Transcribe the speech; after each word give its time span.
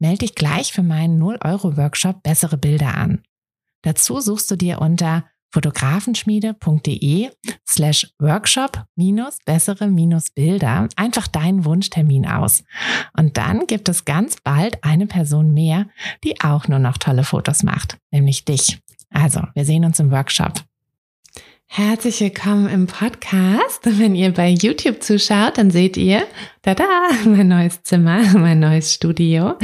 Melde 0.00 0.18
dich 0.18 0.34
gleich 0.34 0.72
für 0.72 0.82
meinen 0.82 1.22
0-Euro-Workshop 1.22 2.22
Bessere 2.22 2.56
Bilder 2.56 2.96
an. 2.96 3.22
Dazu 3.82 4.20
suchst 4.20 4.50
du 4.50 4.56
dir 4.56 4.80
unter 4.80 5.24
fotografenschmiede.de 5.52 7.30
slash 7.68 8.12
workshop 8.20 8.84
minus 8.96 9.38
bessere 9.44 9.88
minus 9.88 10.30
Bilder 10.30 10.88
einfach 10.96 11.26
deinen 11.26 11.64
Wunschtermin 11.64 12.26
aus. 12.26 12.62
Und 13.16 13.36
dann 13.36 13.66
gibt 13.66 13.88
es 13.88 14.04
ganz 14.04 14.36
bald 14.42 14.82
eine 14.84 15.06
Person 15.06 15.52
mehr, 15.52 15.86
die 16.24 16.40
auch 16.40 16.68
nur 16.68 16.78
noch 16.78 16.98
tolle 16.98 17.24
Fotos 17.24 17.62
macht, 17.62 17.98
nämlich 18.10 18.44
dich. 18.44 18.80
Also, 19.10 19.42
wir 19.54 19.64
sehen 19.64 19.84
uns 19.84 19.98
im 19.98 20.12
Workshop. 20.12 20.62
Herzlich 21.72 22.20
willkommen 22.20 22.68
im 22.68 22.88
Podcast. 22.88 23.82
Wenn 23.84 24.16
ihr 24.16 24.34
bei 24.34 24.48
YouTube 24.48 25.04
zuschaut, 25.04 25.56
dann 25.56 25.70
seht 25.70 25.96
ihr, 25.96 26.24
da 26.62 26.74
da, 26.74 26.84
mein 27.24 27.46
neues 27.46 27.84
Zimmer, 27.84 28.24
mein 28.36 28.58
neues 28.58 28.92
Studio, 28.92 29.54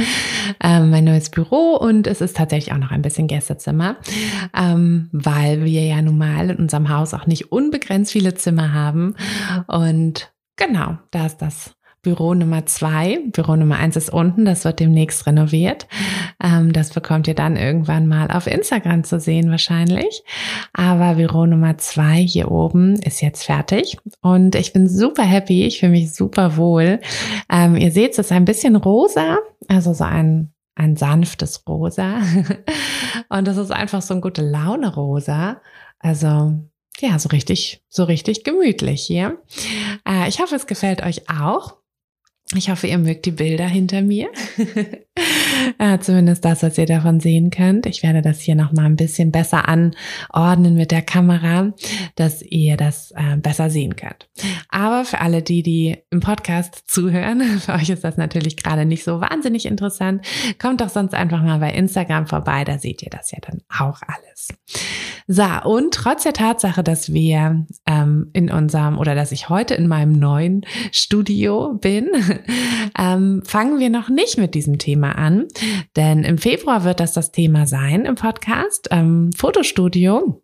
ähm, 0.63 0.89
mein 0.89 1.03
neues 1.03 1.29
Büro 1.29 1.75
und 1.75 2.07
es 2.07 2.21
ist 2.21 2.37
tatsächlich 2.37 2.73
auch 2.73 2.77
noch 2.79 2.91
ein 2.91 3.01
bisschen 3.01 3.27
Gästezimmer, 3.27 3.97
ähm, 4.57 5.09
weil 5.11 5.65
wir 5.65 5.83
ja 5.83 6.01
nun 6.01 6.17
mal 6.17 6.49
in 6.49 6.55
unserem 6.55 6.87
Haus 6.87 7.13
auch 7.13 7.27
nicht 7.27 7.51
unbegrenzt 7.51 8.13
viele 8.13 8.35
Zimmer 8.35 8.71
haben. 8.71 9.17
Und 9.67 10.31
genau, 10.55 10.99
da 11.11 11.25
ist 11.25 11.39
das 11.39 11.76
Büro 12.07 12.33
Nummer 12.33 12.65
zwei. 12.65 13.19
Büro 13.33 13.57
Nummer 13.57 13.79
eins 13.79 13.97
ist 13.97 14.13
unten, 14.13 14.45
das 14.45 14.63
wird 14.63 14.79
demnächst 14.79 15.27
renoviert. 15.27 15.87
Ähm, 16.41 16.71
das 16.71 16.91
bekommt 16.91 17.27
ihr 17.27 17.35
dann 17.35 17.57
irgendwann 17.57 18.07
mal 18.07 18.31
auf 18.31 18.47
Instagram 18.47 19.03
zu 19.03 19.19
sehen 19.19 19.51
wahrscheinlich. 19.51 20.23
Aber 20.71 21.15
Büro 21.15 21.45
Nummer 21.45 21.77
zwei 21.79 22.15
hier 22.15 22.49
oben 22.49 22.95
ist 23.01 23.19
jetzt 23.19 23.43
fertig 23.43 23.97
und 24.21 24.55
ich 24.55 24.71
bin 24.71 24.87
super 24.87 25.23
happy. 25.23 25.65
Ich 25.65 25.81
fühle 25.81 25.91
mich 25.91 26.13
super 26.13 26.55
wohl. 26.55 27.01
Ähm, 27.51 27.75
ihr 27.75 27.91
seht, 27.91 28.13
es 28.13 28.19
ist 28.19 28.31
ein 28.31 28.45
bisschen 28.45 28.77
rosa, 28.77 29.39
also 29.67 29.93
so 29.93 30.05
ein 30.05 30.53
ein 30.75 30.95
sanftes 30.95 31.63
Rosa. 31.67 32.21
und 33.29 33.47
das 33.47 33.57
ist 33.57 33.71
einfach 33.71 34.01
so 34.01 34.13
ein 34.13 34.21
gute 34.21 34.43
Laune 34.43 34.93
Rosa. 34.93 35.59
Also 35.99 36.53
ja, 36.99 37.19
so 37.19 37.29
richtig, 37.29 37.83
so 37.89 38.03
richtig 38.03 38.43
gemütlich 38.43 39.03
hier. 39.03 39.37
Äh, 40.07 40.29
ich 40.29 40.39
hoffe, 40.39 40.55
es 40.55 40.67
gefällt 40.67 41.03
euch 41.03 41.29
auch. 41.29 41.76
Ich 42.55 42.69
hoffe, 42.69 42.87
ihr 42.87 42.97
mögt 42.97 43.25
die 43.25 43.31
Bilder 43.31 43.67
hinter 43.67 44.01
mir. 44.01 44.29
äh, 45.77 45.99
zumindest 45.99 46.45
das, 46.45 46.63
was 46.63 46.77
ihr 46.77 46.85
davon 46.85 47.19
sehen 47.19 47.49
könnt. 47.49 47.85
Ich 47.85 48.03
werde 48.03 48.21
das 48.21 48.39
hier 48.39 48.55
nochmal 48.55 48.85
ein 48.85 48.95
bisschen 48.95 49.31
besser 49.31 49.67
anordnen 49.67 50.75
mit 50.75 50.91
der 50.91 51.01
Kamera, 51.01 51.73
dass 52.15 52.41
ihr 52.41 52.77
das 52.77 53.11
äh, 53.11 53.37
besser 53.37 53.69
sehen 53.69 53.95
könnt. 53.95 54.29
Aber 54.69 55.05
für 55.05 55.21
alle 55.21 55.41
die, 55.41 55.63
die 55.63 55.97
im 56.09 56.19
Podcast 56.19 56.83
zuhören, 56.87 57.41
für 57.59 57.73
euch 57.73 57.89
ist 57.89 58.03
das 58.03 58.17
natürlich 58.17 58.57
gerade 58.57 58.85
nicht 58.85 59.03
so 59.03 59.21
wahnsinnig 59.21 59.65
interessant. 59.65 60.25
Kommt 60.59 60.81
doch 60.81 60.89
sonst 60.89 61.13
einfach 61.13 61.41
mal 61.41 61.59
bei 61.59 61.71
Instagram 61.71 62.27
vorbei, 62.27 62.63
da 62.63 62.77
seht 62.77 63.01
ihr 63.03 63.09
das 63.09 63.31
ja 63.31 63.39
dann 63.41 63.61
auch 63.69 64.01
alles. 64.07 64.49
So, 65.29 65.43
und 65.65 65.93
trotz 65.93 66.23
der 66.23 66.31
Tatsache, 66.31 66.83
dass 66.83 67.11
wir 67.11 67.65
ähm, 67.85 68.29
in 68.31 68.49
unserem 68.49 68.97
oder 68.97 69.13
dass 69.13 69.33
ich 69.33 69.49
heute 69.49 69.75
in 69.75 69.87
meinem 69.87 70.13
neuen 70.13 70.65
Studio 70.91 71.73
bin, 71.73 72.09
ähm, 72.97 73.41
fangen 73.43 73.77
wir 73.79 73.89
noch 73.89 74.07
nicht 74.07 74.37
mit 74.37 74.55
diesem 74.55 74.77
Thema 74.77 75.06
an, 75.11 75.47
denn 75.95 76.23
im 76.23 76.37
Februar 76.37 76.83
wird 76.83 76.99
das 76.99 77.13
das 77.13 77.31
Thema 77.31 77.67
sein 77.67 78.05
im 78.05 78.15
Podcast 78.15 78.87
ähm, 78.91 79.31
Fotostudio. 79.35 80.43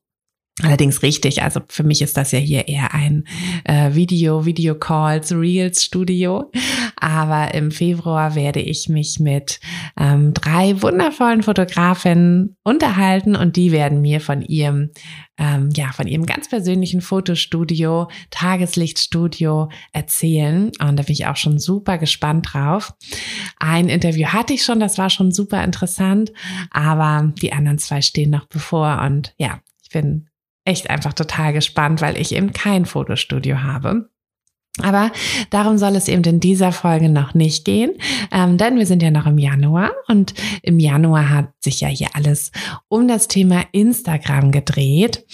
Allerdings 0.62 1.02
richtig, 1.02 1.42
also 1.42 1.62
für 1.68 1.84
mich 1.84 2.04
ist 2.04 2.16
das 2.16 2.32
ja 2.32 2.38
hier 2.38 2.68
eher 2.68 2.94
ein 2.94 3.24
äh, 3.64 3.96
Video, 3.96 4.46
Video 4.46 4.76
Calls, 4.76 5.32
Reels 5.32 5.84
Studio. 5.84 6.52
Aber 6.96 7.56
im 7.56 7.72
Februar 7.72 8.36
werde 8.36 8.60
ich 8.60 8.88
mich 8.88 9.20
mit 9.20 9.60
ähm, 9.98 10.32
drei 10.36 10.80
wundervollen 10.80 11.42
Fotografinnen 11.42 12.56
unterhalten 12.62 13.36
und 13.36 13.56
die 13.56 13.72
werden 13.72 14.00
mir 14.02 14.22
von 14.22 14.44
ihrem, 14.44 14.92
ähm, 15.40 15.72
ja, 15.76 15.92
von 15.92 16.06
ihrem 16.08 16.28
ganz 16.28 16.50
persönlichen 16.50 17.02
Fotostudio, 17.02 18.08
Tageslichtstudio 18.30 19.70
erzählen. 19.92 20.72
Und 20.80 20.98
da 20.98 21.04
bin 21.04 21.14
ich 21.14 21.26
auch 21.26 21.38
schon 21.38 21.58
super 21.58 21.98
gespannt 21.98 22.50
drauf. 22.54 22.94
Ein 23.58 23.90
Interview 23.90 24.28
hatte 24.28 24.54
ich 24.54 24.64
schon, 24.64 24.80
das 24.80 25.00
war 25.00 25.10
schon 25.10 25.32
super 25.32 25.64
interessant, 25.64 26.32
aber 26.70 27.34
die 27.42 27.54
anderen 27.54 27.80
zwei 27.80 28.04
stehen 28.04 28.30
noch 28.30 28.46
bevor 28.46 29.02
und 29.02 29.34
ja, 29.40 29.60
ich 29.82 29.90
bin 29.90 30.28
echt 30.66 30.90
einfach 30.90 31.14
total 31.14 31.54
gespannt, 31.54 32.02
weil 32.02 32.18
ich 32.20 32.36
eben 32.36 32.54
kein 32.54 32.86
Fotostudio 32.86 33.64
habe. 33.64 34.10
Aber 34.82 35.12
darum 35.52 35.78
soll 35.78 35.96
es 35.96 36.08
eben 36.08 36.24
in 36.24 36.40
dieser 36.40 36.72
Folge 36.72 37.08
noch 37.08 37.36
nicht 37.36 37.64
gehen, 37.64 37.92
ähm, 38.32 38.58
denn 38.58 38.78
wir 38.78 38.88
sind 38.88 39.04
ja 39.04 39.12
noch 39.12 39.28
im 39.28 39.38
Januar 39.38 39.92
und 40.08 40.34
im 40.64 40.80
Januar 40.80 41.30
hat 41.30 41.50
sich 41.60 41.82
ja 41.82 41.90
hier 41.90 42.10
alles 42.14 42.52
um 42.88 43.08
das 43.08 43.28
Thema 43.28 43.66
Instagram 43.72 44.52
gedreht. 44.52 45.28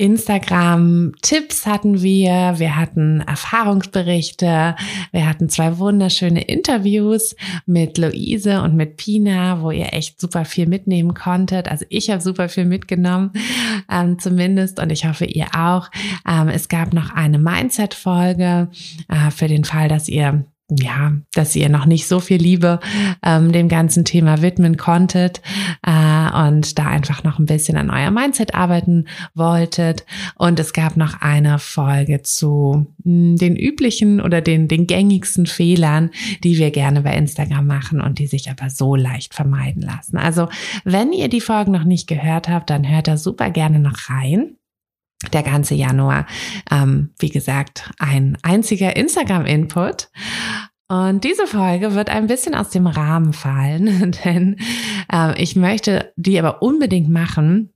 Instagram-Tipps 0.00 1.66
hatten 1.66 2.00
wir, 2.00 2.54
wir 2.56 2.76
hatten 2.76 3.20
Erfahrungsberichte, 3.20 4.74
wir 5.12 5.28
hatten 5.28 5.50
zwei 5.50 5.76
wunderschöne 5.76 6.40
Interviews 6.40 7.36
mit 7.66 7.98
Luise 7.98 8.62
und 8.62 8.76
mit 8.76 8.96
Pina, 8.96 9.60
wo 9.60 9.70
ihr 9.70 9.92
echt 9.92 10.18
super 10.18 10.46
viel 10.46 10.66
mitnehmen 10.66 11.12
konntet. 11.12 11.68
Also 11.70 11.84
ich 11.90 12.08
habe 12.08 12.22
super 12.22 12.48
viel 12.48 12.64
mitgenommen, 12.64 13.32
ähm, 13.92 14.18
zumindest, 14.18 14.80
und 14.80 14.90
ich 14.90 15.04
hoffe, 15.04 15.26
ihr 15.26 15.48
auch. 15.54 15.90
Ähm, 16.26 16.48
es 16.48 16.68
gab 16.68 16.94
noch 16.94 17.14
eine 17.14 17.38
Mindset-Folge 17.38 18.70
äh, 19.08 19.30
für 19.30 19.48
den 19.48 19.64
Fall, 19.64 19.88
dass 19.88 20.08
ihr 20.08 20.46
ja, 20.78 21.12
dass 21.34 21.56
ihr 21.56 21.68
noch 21.68 21.86
nicht 21.86 22.06
so 22.06 22.20
viel 22.20 22.40
Liebe 22.40 22.80
ähm, 23.24 23.52
dem 23.52 23.68
ganzen 23.68 24.04
Thema 24.04 24.42
widmen 24.42 24.76
konntet 24.76 25.40
äh, 25.82 26.46
und 26.46 26.78
da 26.78 26.86
einfach 26.86 27.24
noch 27.24 27.38
ein 27.38 27.46
bisschen 27.46 27.76
an 27.76 27.90
euer 27.90 28.10
Mindset 28.10 28.54
arbeiten 28.54 29.06
wolltet. 29.34 30.04
Und 30.36 30.60
es 30.60 30.72
gab 30.72 30.96
noch 30.96 31.20
eine 31.20 31.58
Folge 31.58 32.22
zu 32.22 32.86
mh, 33.04 33.30
hm, 33.30 33.36
den 33.36 33.56
üblichen 33.56 34.20
oder 34.20 34.40
den, 34.40 34.68
den 34.68 34.86
gängigsten 34.86 35.46
Fehlern, 35.46 36.10
die 36.44 36.58
wir 36.58 36.70
gerne 36.70 37.02
bei 37.02 37.14
Instagram 37.14 37.66
machen 37.66 38.00
und 38.00 38.18
die 38.18 38.26
sich 38.26 38.50
aber 38.50 38.70
so 38.70 38.94
leicht 38.94 39.34
vermeiden 39.34 39.82
lassen. 39.82 40.16
Also 40.16 40.48
wenn 40.84 41.12
ihr 41.12 41.28
die 41.28 41.40
Folgen 41.40 41.72
noch 41.72 41.84
nicht 41.84 42.06
gehört 42.06 42.48
habt, 42.48 42.70
dann 42.70 42.88
hört 42.88 43.08
da 43.08 43.16
super 43.16 43.50
gerne 43.50 43.78
noch 43.78 44.08
rein 44.08 44.56
der 45.32 45.42
ganze 45.42 45.74
Januar. 45.74 46.26
Ähm, 46.70 47.10
wie 47.18 47.30
gesagt, 47.30 47.90
ein 47.98 48.38
einziger 48.42 48.96
Instagram-Input. 48.96 50.08
Und 50.88 51.22
diese 51.22 51.46
Folge 51.46 51.94
wird 51.94 52.10
ein 52.10 52.26
bisschen 52.26 52.54
aus 52.54 52.70
dem 52.70 52.86
Rahmen 52.86 53.32
fallen, 53.32 54.12
denn 54.24 54.56
äh, 55.12 55.40
ich 55.40 55.54
möchte 55.56 56.12
die 56.16 56.38
aber 56.38 56.62
unbedingt 56.62 57.08
machen, 57.08 57.72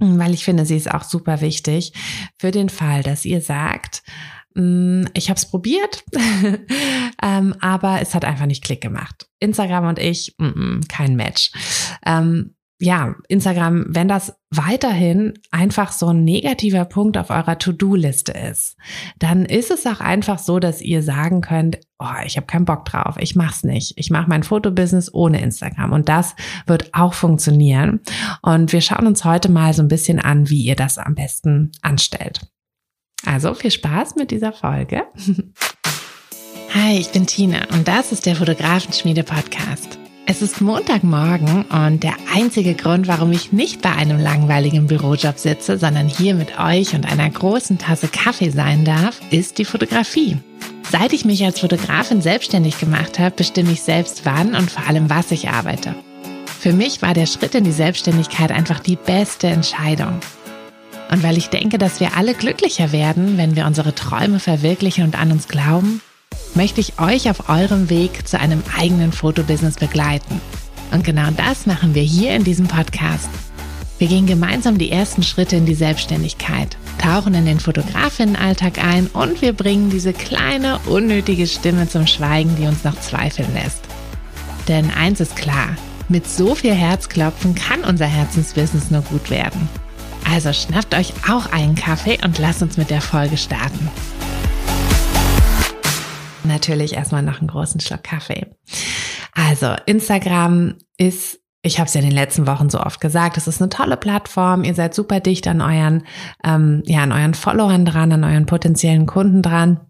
weil 0.00 0.34
ich 0.34 0.44
finde, 0.44 0.66
sie 0.66 0.76
ist 0.76 0.90
auch 0.90 1.04
super 1.04 1.40
wichtig 1.40 1.92
für 2.38 2.50
den 2.50 2.68
Fall, 2.68 3.02
dass 3.02 3.24
ihr 3.24 3.40
sagt, 3.40 4.02
mm, 4.54 5.04
ich 5.14 5.28
habe 5.28 5.36
es 5.36 5.48
probiert, 5.48 6.02
ähm, 7.22 7.54
aber 7.60 8.00
es 8.00 8.14
hat 8.14 8.24
einfach 8.24 8.46
nicht 8.46 8.64
Klick 8.64 8.80
gemacht. 8.80 9.28
Instagram 9.38 9.86
und 9.86 9.98
ich, 10.00 10.34
mm 10.38 10.44
-mm, 10.44 10.88
kein 10.88 11.14
Match. 11.14 11.52
Ähm, 12.04 12.54
ja, 12.82 13.14
Instagram, 13.28 13.84
wenn 13.88 14.08
das 14.08 14.32
weiterhin 14.48 15.34
einfach 15.50 15.92
so 15.92 16.08
ein 16.08 16.24
negativer 16.24 16.86
Punkt 16.86 17.18
auf 17.18 17.28
eurer 17.28 17.58
To-Do-Liste 17.58 18.32
ist, 18.32 18.76
dann 19.18 19.44
ist 19.44 19.70
es 19.70 19.86
auch 19.86 20.00
einfach 20.00 20.38
so, 20.38 20.58
dass 20.58 20.80
ihr 20.80 21.02
sagen 21.02 21.42
könnt, 21.42 21.78
oh, 21.98 22.24
ich 22.24 22.38
habe 22.38 22.46
keinen 22.46 22.64
Bock 22.64 22.86
drauf, 22.86 23.16
ich 23.18 23.36
mach's 23.36 23.64
nicht. 23.64 23.92
Ich 23.96 24.10
mache 24.10 24.30
mein 24.30 24.42
Fotobusiness 24.42 25.12
ohne 25.12 25.42
Instagram 25.42 25.92
und 25.92 26.08
das 26.08 26.34
wird 26.66 26.94
auch 26.94 27.12
funktionieren. 27.12 28.00
Und 28.40 28.72
wir 28.72 28.80
schauen 28.80 29.06
uns 29.06 29.26
heute 29.26 29.50
mal 29.50 29.74
so 29.74 29.82
ein 29.82 29.88
bisschen 29.88 30.18
an, 30.18 30.48
wie 30.48 30.62
ihr 30.62 30.76
das 30.76 30.96
am 30.96 31.14
besten 31.14 31.72
anstellt. 31.82 32.50
Also 33.26 33.52
viel 33.52 33.70
Spaß 33.70 34.16
mit 34.16 34.30
dieser 34.30 34.54
Folge. 34.54 35.02
Hi, 36.74 36.98
ich 36.98 37.10
bin 37.10 37.26
Tina 37.26 37.66
und 37.72 37.86
das 37.86 38.10
ist 38.10 38.24
der 38.24 38.36
Fotografenschmiede 38.36 39.24
Podcast. 39.24 39.99
Es 40.26 40.42
ist 40.42 40.60
Montagmorgen 40.60 41.64
und 41.64 42.02
der 42.02 42.14
einzige 42.32 42.74
Grund, 42.74 43.08
warum 43.08 43.32
ich 43.32 43.52
nicht 43.52 43.82
bei 43.82 43.90
einem 43.90 44.20
langweiligen 44.20 44.86
Bürojob 44.86 45.38
sitze, 45.38 45.76
sondern 45.76 46.08
hier 46.08 46.34
mit 46.34 46.58
euch 46.58 46.94
und 46.94 47.10
einer 47.10 47.28
großen 47.28 47.78
Tasse 47.78 48.08
Kaffee 48.08 48.50
sein 48.50 48.84
darf, 48.84 49.20
ist 49.30 49.58
die 49.58 49.64
Fotografie. 49.64 50.36
Seit 50.90 51.12
ich 51.12 51.24
mich 51.24 51.44
als 51.44 51.60
Fotografin 51.60 52.22
selbstständig 52.22 52.78
gemacht 52.78 53.18
habe, 53.18 53.34
bestimme 53.34 53.72
ich 53.72 53.82
selbst 53.82 54.24
wann 54.24 54.54
und 54.54 54.70
vor 54.70 54.86
allem 54.86 55.10
was 55.10 55.30
ich 55.32 55.48
arbeite. 55.48 55.94
Für 56.60 56.72
mich 56.72 57.02
war 57.02 57.14
der 57.14 57.26
Schritt 57.26 57.54
in 57.54 57.64
die 57.64 57.72
Selbstständigkeit 57.72 58.52
einfach 58.52 58.80
die 58.80 58.96
beste 58.96 59.48
Entscheidung. 59.48 60.20
Und 61.10 61.22
weil 61.22 61.38
ich 61.38 61.48
denke, 61.48 61.78
dass 61.78 61.98
wir 61.98 62.16
alle 62.16 62.34
glücklicher 62.34 62.92
werden, 62.92 63.36
wenn 63.36 63.56
wir 63.56 63.66
unsere 63.66 63.94
Träume 63.94 64.38
verwirklichen 64.38 65.04
und 65.04 65.18
an 65.18 65.32
uns 65.32 65.48
glauben, 65.48 66.02
möchte 66.54 66.80
ich 66.80 66.98
euch 66.98 67.30
auf 67.30 67.48
eurem 67.48 67.90
Weg 67.90 68.26
zu 68.26 68.38
einem 68.38 68.62
eigenen 68.78 69.12
Fotobusiness 69.12 69.76
begleiten. 69.76 70.40
Und 70.92 71.04
genau 71.04 71.30
das 71.36 71.66
machen 71.66 71.94
wir 71.94 72.02
hier 72.02 72.34
in 72.34 72.44
diesem 72.44 72.66
Podcast. 72.66 73.28
Wir 73.98 74.08
gehen 74.08 74.26
gemeinsam 74.26 74.78
die 74.78 74.90
ersten 74.90 75.22
Schritte 75.22 75.56
in 75.56 75.66
die 75.66 75.74
Selbstständigkeit, 75.74 76.76
tauchen 76.98 77.34
in 77.34 77.44
den 77.44 77.60
Fotografinnenalltag 77.60 78.82
ein 78.82 79.08
und 79.08 79.42
wir 79.42 79.52
bringen 79.52 79.90
diese 79.90 80.14
kleine, 80.14 80.78
unnötige 80.86 81.46
Stimme 81.46 81.86
zum 81.86 82.06
Schweigen, 82.06 82.56
die 82.56 82.66
uns 82.66 82.82
noch 82.82 82.98
zweifeln 82.98 83.52
lässt. 83.52 83.82
Denn 84.68 84.90
eins 84.90 85.20
ist 85.20 85.36
klar, 85.36 85.76
mit 86.08 86.26
so 86.26 86.54
viel 86.54 86.74
Herzklopfen 86.74 87.54
kann 87.54 87.84
unser 87.84 88.06
Herzensbusiness 88.06 88.90
nur 88.90 89.02
gut 89.02 89.30
werden. 89.30 89.68
Also 90.32 90.52
schnappt 90.52 90.94
euch 90.94 91.12
auch 91.28 91.52
einen 91.52 91.74
Kaffee 91.74 92.18
und 92.24 92.38
lasst 92.38 92.62
uns 92.62 92.76
mit 92.76 92.88
der 92.88 93.00
Folge 93.00 93.36
starten. 93.36 93.90
Natürlich 96.44 96.94
erstmal 96.94 97.22
noch 97.22 97.40
einen 97.40 97.48
großen 97.48 97.80
Schluck 97.80 98.02
Kaffee. 98.02 98.46
Also 99.34 99.74
Instagram 99.86 100.76
ist 100.96 101.40
ich 101.62 101.78
habe 101.78 101.88
es 101.88 101.94
ja 101.94 102.00
in 102.00 102.08
den 102.08 102.16
letzten 102.16 102.46
Wochen 102.46 102.70
so 102.70 102.80
oft 102.80 103.00
gesagt, 103.00 103.36
es 103.36 103.46
ist 103.46 103.60
eine 103.60 103.68
tolle 103.68 103.98
Plattform. 103.98 104.64
Ihr 104.64 104.74
seid 104.74 104.94
super 104.94 105.20
dicht 105.20 105.46
an 105.46 105.60
euren, 105.60 106.04
ähm, 106.42 106.82
ja, 106.86 107.00
an 107.00 107.12
euren 107.12 107.34
Followern 107.34 107.84
dran, 107.84 108.12
an 108.12 108.24
euren 108.24 108.46
potenziellen 108.46 109.06
Kunden 109.06 109.42
dran. 109.42 109.80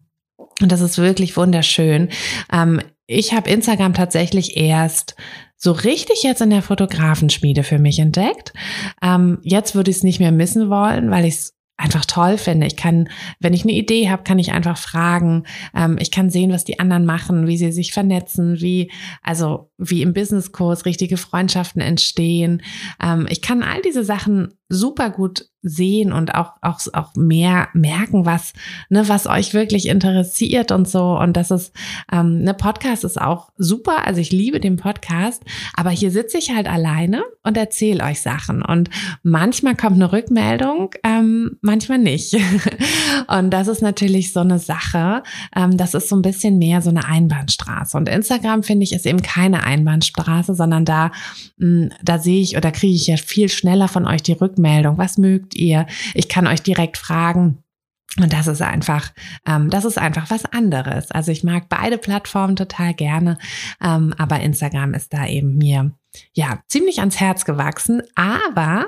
Und 0.61 0.73
das 0.73 0.81
ist 0.81 0.99
wirklich 0.99 1.37
wunderschön. 1.37 2.09
Ähm, 2.53 2.81
ich 3.07 3.35
habe 3.35 3.51
Instagram 3.51 3.95
tatsächlich 3.95 4.57
erst 4.57 5.15
so 5.57 5.73
richtig 5.73 6.23
jetzt 6.23 6.41
in 6.41 6.51
der 6.51 6.63
Fotografenschmiede 6.63 7.63
für 7.63 7.79
mich 7.79 7.99
entdeckt. 7.99 8.53
Ähm, 9.03 9.39
jetzt 9.43 9.75
würde 9.75 9.91
ich 9.91 9.99
es 9.99 10.03
nicht 10.03 10.19
mehr 10.19 10.33
missen 10.33 10.71
wollen, 10.71 11.11
weil 11.11 11.25
ich 11.25 11.35
es 11.35 11.55
einfach 11.81 12.05
toll 12.05 12.39
finde. 12.39 12.67
Ich 12.67 12.77
kann, 12.77 13.09
wenn 13.41 13.55
ich 13.55 13.63
eine 13.63 13.73
Idee 13.73 14.11
habe, 14.11 14.23
kann 14.23 14.39
ich 14.39 14.53
einfach 14.53 14.77
fragen. 14.77 15.45
Ähm, 15.75 15.97
ich 15.99 16.11
kann 16.11 16.31
sehen, 16.31 16.53
was 16.53 16.65
die 16.65 16.79
anderen 16.79 17.07
machen, 17.07 17.47
wie 17.47 17.57
sie 17.57 17.73
sich 17.73 17.93
vernetzen, 17.93 18.61
wie, 18.61 18.91
also 19.23 19.70
wie 19.81 20.03
im 20.03 20.13
Businesskurs 20.13 20.85
richtige 20.85 21.17
Freundschaften 21.17 21.81
entstehen. 21.81 22.63
Ähm, 23.03 23.27
ich 23.29 23.43
kann 23.43 23.63
all 23.63 23.83
diese 23.83 24.05
Sachen 24.05 24.55
super 24.71 25.11
gut 25.11 25.47
sehen 25.63 26.13
und 26.13 26.35
auch, 26.35 26.55
auch, 26.63 26.81
auch 26.95 27.15
mehr 27.17 27.69
merken, 27.75 28.25
was, 28.25 28.55
ne, 28.89 29.09
was 29.09 29.27
euch 29.27 29.53
wirklich 29.53 29.89
interessiert 29.89 30.73
und 30.73 30.89
so. 30.89 31.19
Und 31.19 31.37
das 31.37 31.51
ist, 31.51 31.75
ähm, 32.11 32.43
ne, 32.43 32.55
Podcast 32.55 33.05
ist 33.05 33.21
auch 33.21 33.51
super. 33.59 34.07
Also 34.07 34.21
ich 34.21 34.33
liebe 34.33 34.59
den 34.61 34.77
Podcast, 34.77 35.43
aber 35.75 35.91
hier 35.91 36.11
sitze 36.11 36.39
ich 36.39 36.55
halt 36.55 36.67
alleine 36.67 37.23
und 37.43 37.59
erzähle 37.59 38.05
euch 38.05 38.23
Sachen. 38.23 38.63
Und 38.63 38.89
manchmal 39.23 39.77
kommt 39.77 39.97
eine 39.97 40.13
Rückmeldung, 40.13 40.95
ähm, 41.05 41.59
manchmal 41.61 41.99
nicht. 41.99 42.39
und 43.27 43.51
das 43.51 43.69
ist 43.69 43.83
natürlich 43.83 44.33
so 44.33 44.41
eine 44.41 44.59
Sache. 44.59 45.23
Ähm, 45.55 45.77
das 45.77 45.93
ist 45.93 46.09
so 46.09 46.17
ein 46.17 46.23
bisschen 46.23 46.59
mehr 46.59 46.81
so 46.81 46.91
eine 46.91 47.07
Einbahnstraße. 47.07 47.99
Und 47.99 48.09
Instagram, 48.09 48.63
finde 48.63 48.85
ich, 48.85 48.93
ist 48.93 49.05
eben 49.05 49.21
keine 49.21 49.65
Einbahnstraße, 49.71 50.55
sondern 50.55 50.85
da, 50.85 51.13
mh, 51.59 51.87
mm, 51.87 51.91
da 52.03 52.19
sehe 52.19 52.43
ich 52.43 52.57
oder 52.57 52.73
kriege 52.73 52.95
ich 52.95 53.07
ja 53.07 53.17
viel 53.17 53.49
schneller 53.49 53.89
von 53.89 54.07
euch 54.07 54.23
die 54.23 54.33
Rückmeldung. 54.33 54.99
Was 54.99 55.19
mögt 55.19 55.31
mögt 55.31 55.55
ihr? 55.55 55.87
Ich 56.15 56.29
kann 56.29 56.47
euch 56.47 56.63
direkt 56.63 56.97
fragen. 56.97 57.63
Und 58.21 58.33
das 58.33 58.49
ist 58.49 58.61
einfach, 58.61 59.13
ähm, 59.47 59.71
das 59.71 59.85
ist 59.85 59.97
einfach 59.97 60.31
was 60.31 60.45
anderes. 60.45 61.13
Also 61.13 61.31
ich 61.31 61.45
mag 61.45 61.69
beide 61.69 61.97
Plattformen 61.97 62.57
total 62.57 62.93
gerne, 62.93 63.39
ähm, 63.81 64.13
aber 64.19 64.41
Instagram 64.41 64.95
ist 64.95 65.13
da 65.13 65.29
eben 65.29 65.57
mir 65.57 65.93
ja, 66.33 66.61
ziemlich 66.69 67.01
ans 67.01 67.21
Herz 67.21 67.45
gewachsen. 67.45 68.03
Aber, 68.15 68.87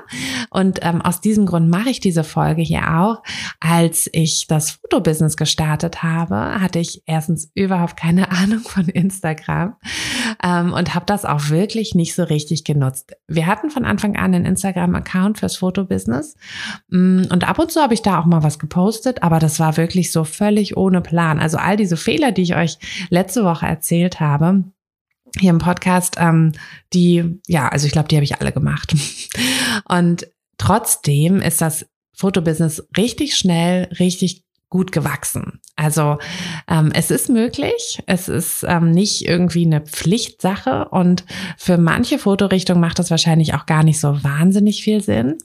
und 0.49 0.79
ähm, 0.81 1.01
aus 1.01 1.21
diesem 1.21 1.45
Grund 1.45 1.69
mache 1.69 1.89
ich 1.89 1.99
diese 1.99 2.23
Folge 2.23 2.61
hier 2.61 2.99
auch, 2.99 3.21
als 3.59 4.09
ich 4.11 4.47
das 4.47 4.71
Fotobusiness 4.71 5.37
gestartet 5.37 6.03
habe, 6.03 6.35
hatte 6.35 6.79
ich 6.79 7.03
erstens 7.05 7.51
überhaupt 7.53 7.97
keine 7.97 8.31
Ahnung 8.43 8.59
von 8.59 8.87
Instagram 8.87 9.75
ähm, 10.43 10.73
und 10.73 10.95
habe 10.95 11.05
das 11.05 11.25
auch 11.25 11.49
wirklich 11.49 11.95
nicht 11.95 12.15
so 12.15 12.23
richtig 12.23 12.63
genutzt. 12.63 13.13
Wir 13.27 13.47
hatten 13.47 13.69
von 13.69 13.85
Anfang 13.85 14.15
an 14.15 14.33
einen 14.33 14.45
Instagram-Account 14.45 15.39
fürs 15.39 15.57
Fotobusiness 15.57 16.35
mm, 16.89 17.23
und 17.31 17.47
ab 17.47 17.59
und 17.59 17.71
zu 17.71 17.81
habe 17.81 17.93
ich 17.93 18.01
da 18.01 18.19
auch 18.19 18.25
mal 18.25 18.43
was 18.43 18.59
gepostet, 18.59 19.23
aber 19.23 19.39
das 19.39 19.59
war 19.59 19.77
wirklich 19.77 20.11
so 20.11 20.23
völlig 20.23 20.77
ohne 20.77 21.01
Plan. 21.01 21.39
Also 21.39 21.57
all 21.57 21.77
diese 21.77 21.97
Fehler, 21.97 22.31
die 22.31 22.43
ich 22.43 22.55
euch 22.55 22.77
letzte 23.09 23.43
Woche 23.43 23.65
erzählt 23.65 24.19
habe, 24.19 24.63
hier 25.39 25.49
im 25.49 25.59
Podcast, 25.59 26.15
ähm, 26.19 26.53
die, 26.93 27.39
ja, 27.47 27.67
also 27.69 27.85
ich 27.85 27.91
glaube, 27.91 28.07
die 28.07 28.15
habe 28.15 28.23
ich 28.23 28.39
alle 28.39 28.51
gemacht. 28.51 28.95
Und 29.89 30.27
trotzdem 30.57 31.41
ist 31.41 31.61
das 31.61 31.85
Fotobusiness 32.15 32.87
richtig 32.95 33.35
schnell, 33.35 33.85
richtig 33.99 34.43
gut 34.73 34.91
gewachsen. 34.91 35.59
Also 35.75 36.17
ähm, 36.67 36.91
es 36.95 37.11
ist 37.11 37.29
möglich, 37.29 38.01
es 38.07 38.27
ist 38.27 38.65
ähm, 38.67 38.89
nicht 38.89 39.27
irgendwie 39.27 39.67
eine 39.67 39.81
Pflichtsache 39.81 40.89
und 40.89 41.25
für 41.57 41.77
manche 41.77 42.17
Fotorichtungen 42.17 42.81
macht 42.81 42.97
das 42.97 43.11
wahrscheinlich 43.11 43.53
auch 43.53 43.67
gar 43.67 43.83
nicht 43.83 43.99
so 43.99 44.23
wahnsinnig 44.23 44.83
viel 44.83 45.03
Sinn. 45.03 45.37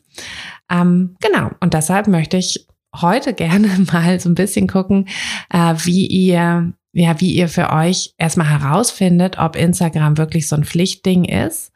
Ähm, 0.71 1.15
genau, 1.21 1.51
und 1.61 1.75
deshalb 1.75 2.07
möchte 2.09 2.39
ich 2.39 2.67
heute 2.97 3.33
gerne 3.35 3.69
mal 3.93 4.19
so 4.19 4.31
ein 4.31 4.35
bisschen 4.35 4.67
gucken, 4.67 5.09
äh, 5.51 5.75
wie 5.85 6.07
ihr 6.07 6.73
ja, 6.99 7.21
wie 7.21 7.33
ihr 7.33 7.49
für 7.49 7.71
euch 7.71 8.15
erstmal 8.19 8.49
herausfindet, 8.49 9.39
ob 9.39 9.57
Instagram 9.57 10.19
wirklich 10.19 10.49
so 10.49 10.57
ein 10.57 10.65
Pflichtding 10.65 11.25
ist 11.25 11.73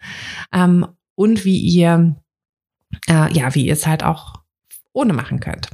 ähm, 0.52 0.86
und 1.14 1.44
wie 1.44 1.58
ihr, 1.58 2.16
äh, 3.08 3.32
ja, 3.32 3.54
wie 3.54 3.66
ihr 3.66 3.74
es 3.74 3.86
halt 3.86 4.04
auch 4.04 4.40
ohne 4.92 5.12
machen 5.12 5.40
könnt. 5.40 5.68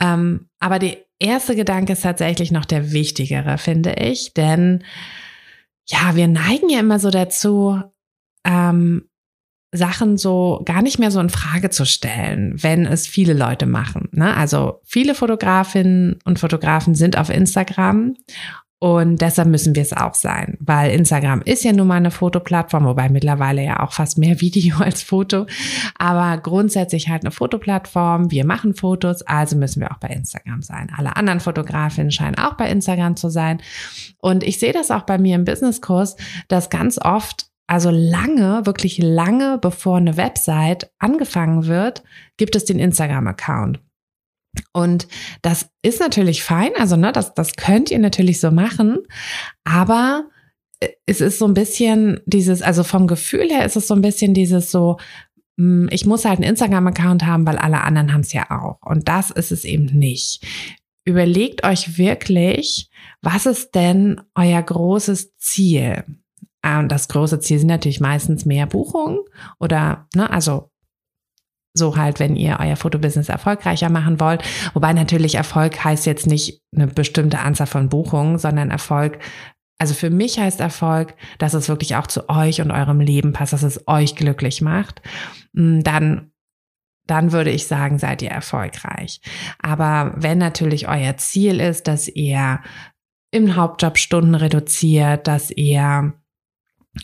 Ähm, 0.00 0.48
aber 0.58 0.78
der 0.78 0.96
erste 1.18 1.54
Gedanke 1.54 1.92
ist 1.92 2.02
tatsächlich 2.02 2.50
noch 2.50 2.64
der 2.64 2.92
wichtigere, 2.92 3.58
finde 3.58 3.94
ich, 3.94 4.34
denn 4.34 4.84
ja, 5.86 6.14
wir 6.14 6.28
neigen 6.28 6.70
ja 6.70 6.80
immer 6.80 6.98
so 6.98 7.10
dazu, 7.10 7.82
ähm, 8.44 9.09
Sachen 9.72 10.18
so 10.18 10.62
gar 10.64 10.82
nicht 10.82 10.98
mehr 10.98 11.10
so 11.10 11.20
in 11.20 11.30
Frage 11.30 11.70
zu 11.70 11.84
stellen, 11.84 12.54
wenn 12.62 12.86
es 12.86 13.06
viele 13.06 13.34
Leute 13.34 13.66
machen. 13.66 14.08
Ne? 14.12 14.36
Also 14.36 14.80
viele 14.84 15.14
Fotografinnen 15.14 16.18
und 16.24 16.40
Fotografen 16.40 16.94
sind 16.94 17.16
auf 17.16 17.30
Instagram 17.30 18.16
und 18.82 19.20
deshalb 19.20 19.48
müssen 19.48 19.74
wir 19.74 19.82
es 19.82 19.92
auch 19.92 20.14
sein, 20.14 20.56
weil 20.58 20.92
Instagram 20.92 21.42
ist 21.42 21.64
ja 21.64 21.72
nun 21.74 21.86
mal 21.86 21.96
eine 21.96 22.10
Fotoplattform, 22.10 22.86
wobei 22.86 23.10
mittlerweile 23.10 23.62
ja 23.62 23.80
auch 23.80 23.92
fast 23.92 24.16
mehr 24.16 24.40
Video 24.40 24.78
als 24.78 25.02
Foto, 25.02 25.44
aber 25.98 26.38
grundsätzlich 26.38 27.10
halt 27.10 27.22
eine 27.22 27.30
Fotoplattform. 27.30 28.30
Wir 28.30 28.46
machen 28.46 28.74
Fotos, 28.74 29.20
also 29.20 29.54
müssen 29.56 29.82
wir 29.82 29.92
auch 29.92 29.98
bei 29.98 30.08
Instagram 30.08 30.62
sein. 30.62 30.90
Alle 30.96 31.14
anderen 31.16 31.40
Fotografinnen 31.40 32.10
scheinen 32.10 32.38
auch 32.38 32.54
bei 32.54 32.70
Instagram 32.70 33.16
zu 33.16 33.28
sein. 33.28 33.60
Und 34.18 34.42
ich 34.42 34.58
sehe 34.58 34.72
das 34.72 34.90
auch 34.90 35.02
bei 35.02 35.18
mir 35.18 35.34
im 35.34 35.44
Businesskurs, 35.44 36.16
dass 36.48 36.70
ganz 36.70 36.98
oft 36.98 37.49
also 37.70 37.90
lange, 37.90 38.66
wirklich 38.66 38.98
lange 38.98 39.56
bevor 39.56 39.98
eine 39.98 40.16
Website 40.16 40.90
angefangen 40.98 41.66
wird, 41.66 42.02
gibt 42.36 42.56
es 42.56 42.64
den 42.64 42.80
Instagram-Account. 42.80 43.80
Und 44.72 45.06
das 45.42 45.70
ist 45.80 46.00
natürlich 46.00 46.42
fein, 46.42 46.72
also 46.76 46.96
ne, 46.96 47.12
das, 47.12 47.32
das 47.34 47.54
könnt 47.54 47.92
ihr 47.92 48.00
natürlich 48.00 48.40
so 48.40 48.50
machen, 48.50 48.98
aber 49.62 50.24
es 51.06 51.20
ist 51.20 51.38
so 51.38 51.46
ein 51.46 51.54
bisschen 51.54 52.18
dieses, 52.26 52.60
also 52.60 52.82
vom 52.82 53.06
Gefühl 53.06 53.48
her 53.48 53.64
ist 53.64 53.76
es 53.76 53.86
so 53.86 53.94
ein 53.94 54.02
bisschen 54.02 54.34
dieses 54.34 54.72
so, 54.72 54.96
hm, 55.56 55.88
ich 55.92 56.04
muss 56.06 56.24
halt 56.24 56.38
einen 56.38 56.50
Instagram-Account 56.50 57.24
haben, 57.24 57.46
weil 57.46 57.58
alle 57.58 57.82
anderen 57.82 58.12
haben 58.12 58.22
es 58.22 58.32
ja 58.32 58.50
auch. 58.50 58.80
Und 58.82 59.06
das 59.06 59.30
ist 59.30 59.52
es 59.52 59.64
eben 59.64 59.86
nicht. 59.96 60.44
Überlegt 61.04 61.62
euch 61.64 61.98
wirklich, 61.98 62.90
was 63.22 63.46
ist 63.46 63.76
denn 63.76 64.20
euer 64.34 64.60
großes 64.60 65.36
Ziel? 65.36 66.02
Und 66.62 66.70
ähm, 66.70 66.88
das 66.88 67.08
große 67.08 67.40
Ziel 67.40 67.58
sind 67.58 67.68
natürlich 67.68 68.00
meistens 68.00 68.44
mehr 68.44 68.66
Buchungen 68.66 69.20
oder, 69.58 70.06
ne, 70.14 70.30
also 70.30 70.70
so 71.72 71.96
halt, 71.96 72.18
wenn 72.18 72.36
ihr 72.36 72.58
euer 72.60 72.76
Fotobusiness 72.76 73.28
erfolgreicher 73.28 73.90
machen 73.90 74.18
wollt. 74.20 74.42
Wobei 74.74 74.92
natürlich 74.92 75.36
Erfolg 75.36 75.82
heißt 75.82 76.04
jetzt 76.04 76.26
nicht 76.26 76.62
eine 76.74 76.88
bestimmte 76.88 77.38
Anzahl 77.38 77.68
von 77.68 77.88
Buchungen, 77.88 78.38
sondern 78.38 78.70
Erfolg, 78.70 79.18
also 79.78 79.94
für 79.94 80.10
mich 80.10 80.38
heißt 80.38 80.60
Erfolg, 80.60 81.14
dass 81.38 81.54
es 81.54 81.68
wirklich 81.68 81.96
auch 81.96 82.06
zu 82.06 82.28
euch 82.28 82.60
und 82.60 82.70
eurem 82.70 83.00
Leben 83.00 83.32
passt, 83.32 83.52
dass 83.52 83.62
es 83.62 83.86
euch 83.88 84.14
glücklich 84.14 84.60
macht. 84.60 85.00
Mm, 85.52 85.80
dann 85.80 86.32
dann 87.06 87.32
würde 87.32 87.50
ich 87.50 87.66
sagen, 87.66 87.98
seid 87.98 88.22
ihr 88.22 88.30
erfolgreich. 88.30 89.20
Aber 89.58 90.12
wenn 90.16 90.38
natürlich 90.38 90.86
euer 90.86 91.16
Ziel 91.16 91.58
ist, 91.58 91.88
dass 91.88 92.06
ihr 92.06 92.60
im 93.32 93.56
Hauptjob 93.56 93.98
Stunden 93.98 94.36
reduziert, 94.36 95.26
dass 95.26 95.50
ihr 95.50 96.14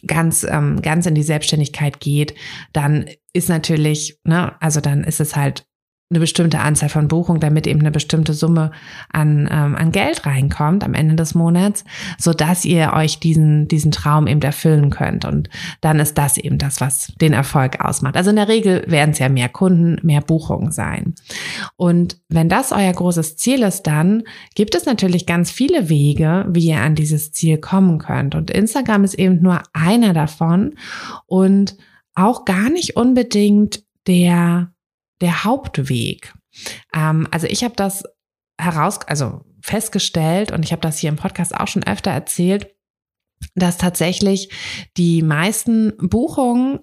ganz, 0.07 0.45
ähm, 0.49 0.83
ganz 0.83 1.07
in 1.07 1.15
die 1.15 1.23
Selbstständigkeit 1.23 2.01
geht, 2.01 2.35
dann 2.73 3.07
ist 3.33 3.49
natürlich, 3.49 4.19
ne, 4.25 4.61
also 4.61 4.81
dann 4.81 5.05
ist 5.05 5.21
es 5.21 5.37
halt 5.37 5.67
eine 6.09 6.21
bestimmte 6.21 6.61
Anzahl 6.61 6.89
von 6.89 7.09
Buchungen, 7.09 7.41
damit 7.41 7.67
eben 7.67 7.81
eine 7.81 7.91
bestimmte 7.91 8.33
Summe 8.33 8.71
an, 9.13 9.49
ähm, 9.51 9.75
an 9.75 9.91
Geld 9.91 10.25
reinkommt 10.25 10.85
am 10.85 10.95
Ende 10.95 11.17
des 11.17 11.35
Monats, 11.35 11.85
so 12.17 12.33
dass 12.33 12.65
ihr 12.65 12.93
euch 12.93 13.19
diesen, 13.19 13.67
diesen 13.67 13.91
Traum 13.91 14.29
eben 14.29 14.41
erfüllen 14.41 14.91
könnt. 14.91 15.25
Und 15.25 15.51
dann 15.81 15.99
ist 15.99 16.17
das 16.17 16.39
eben 16.39 16.59
das, 16.59 16.81
was 16.81 17.13
den 17.21 17.33
Erfolg 17.33 17.81
ausmacht. 17.81 18.17
Also 18.17 18.31
in 18.31 18.37
der 18.37 18.47
Regel 18.47 18.85
werden 18.87 19.11
es 19.11 19.19
ja 19.19 19.29
mehr 19.29 19.49
Kunden, 19.49 19.99
mehr 20.07 20.21
Buchungen 20.21 20.71
sein. 20.71 21.17
Und 21.75 22.21
wenn 22.29 22.49
das 22.49 22.71
euer 22.71 22.93
großes 22.93 23.37
Ziel 23.37 23.65
ist, 23.65 23.83
dann 23.83 24.23
gibt 24.55 24.77
es 24.77 24.87
natürlich 24.87 25.27
ganz 25.27 25.51
viele 25.51 25.89
Wege, 25.89 26.47
wie 26.49 26.69
ihr 26.69 26.83
an 26.83 26.95
dieses 26.95 27.33
Ziel 27.33 27.59
kommen 27.59 27.99
könnt. 27.99 28.37
Und 28.37 28.53
Instagram 28.53 29.03
ist 29.03 29.15
eben 29.15 29.43
nur 29.43 29.61
einer 29.73 30.13
davon 30.13 30.77
und 31.27 31.77
auch 32.15 32.45
gar 32.45 32.71
nicht 32.71 32.97
unbedingt 32.97 33.83
der 34.07 34.71
der 35.21 35.45
Hauptweg. 35.45 36.35
Ähm, 36.95 37.27
also 37.31 37.47
ich 37.47 37.65
habe 37.65 37.75
das 37.77 38.05
heraus, 38.59 39.01
also 39.07 39.45
festgestellt 39.61 40.53
und 40.53 40.65
ich 40.65 40.73
habe 40.73 40.83
das 40.83 40.99
hier 40.99 41.11
im 41.11 41.17
Podcast 41.17 41.55
auch 41.55 41.69
schon 41.69 41.85
öfter 41.85 42.11
erzählt, 42.11 42.75
dass 43.55 43.77
tatsächlich 43.77 44.51
die 44.97 45.23
meisten 45.23 45.93
Buchungen 45.99 46.81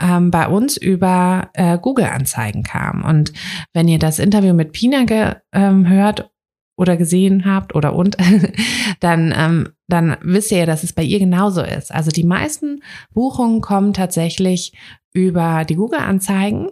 ähm, 0.00 0.30
bei 0.30 0.48
uns 0.48 0.76
über 0.76 1.50
äh, 1.54 1.78
Google-Anzeigen 1.78 2.62
kamen. 2.62 3.02
Und 3.02 3.32
wenn 3.72 3.88
ihr 3.88 3.98
das 3.98 4.18
Interview 4.18 4.54
mit 4.54 4.72
Pina 4.72 5.04
gehört 5.04 5.42
ähm, 5.52 6.30
oder 6.76 6.96
gesehen 6.96 7.44
habt 7.44 7.74
oder 7.74 7.94
und, 7.94 8.16
dann, 9.00 9.34
ähm, 9.36 9.68
dann 9.88 10.16
wisst 10.22 10.52
ihr 10.52 10.58
ja, 10.58 10.66
dass 10.66 10.82
es 10.82 10.92
bei 10.92 11.02
ihr 11.02 11.18
genauso 11.18 11.62
ist. 11.62 11.92
Also 11.92 12.10
die 12.10 12.24
meisten 12.24 12.82
Buchungen 13.12 13.60
kommen 13.60 13.92
tatsächlich 13.92 14.72
über 15.12 15.64
die 15.64 15.76
Google-Anzeigen. 15.76 16.70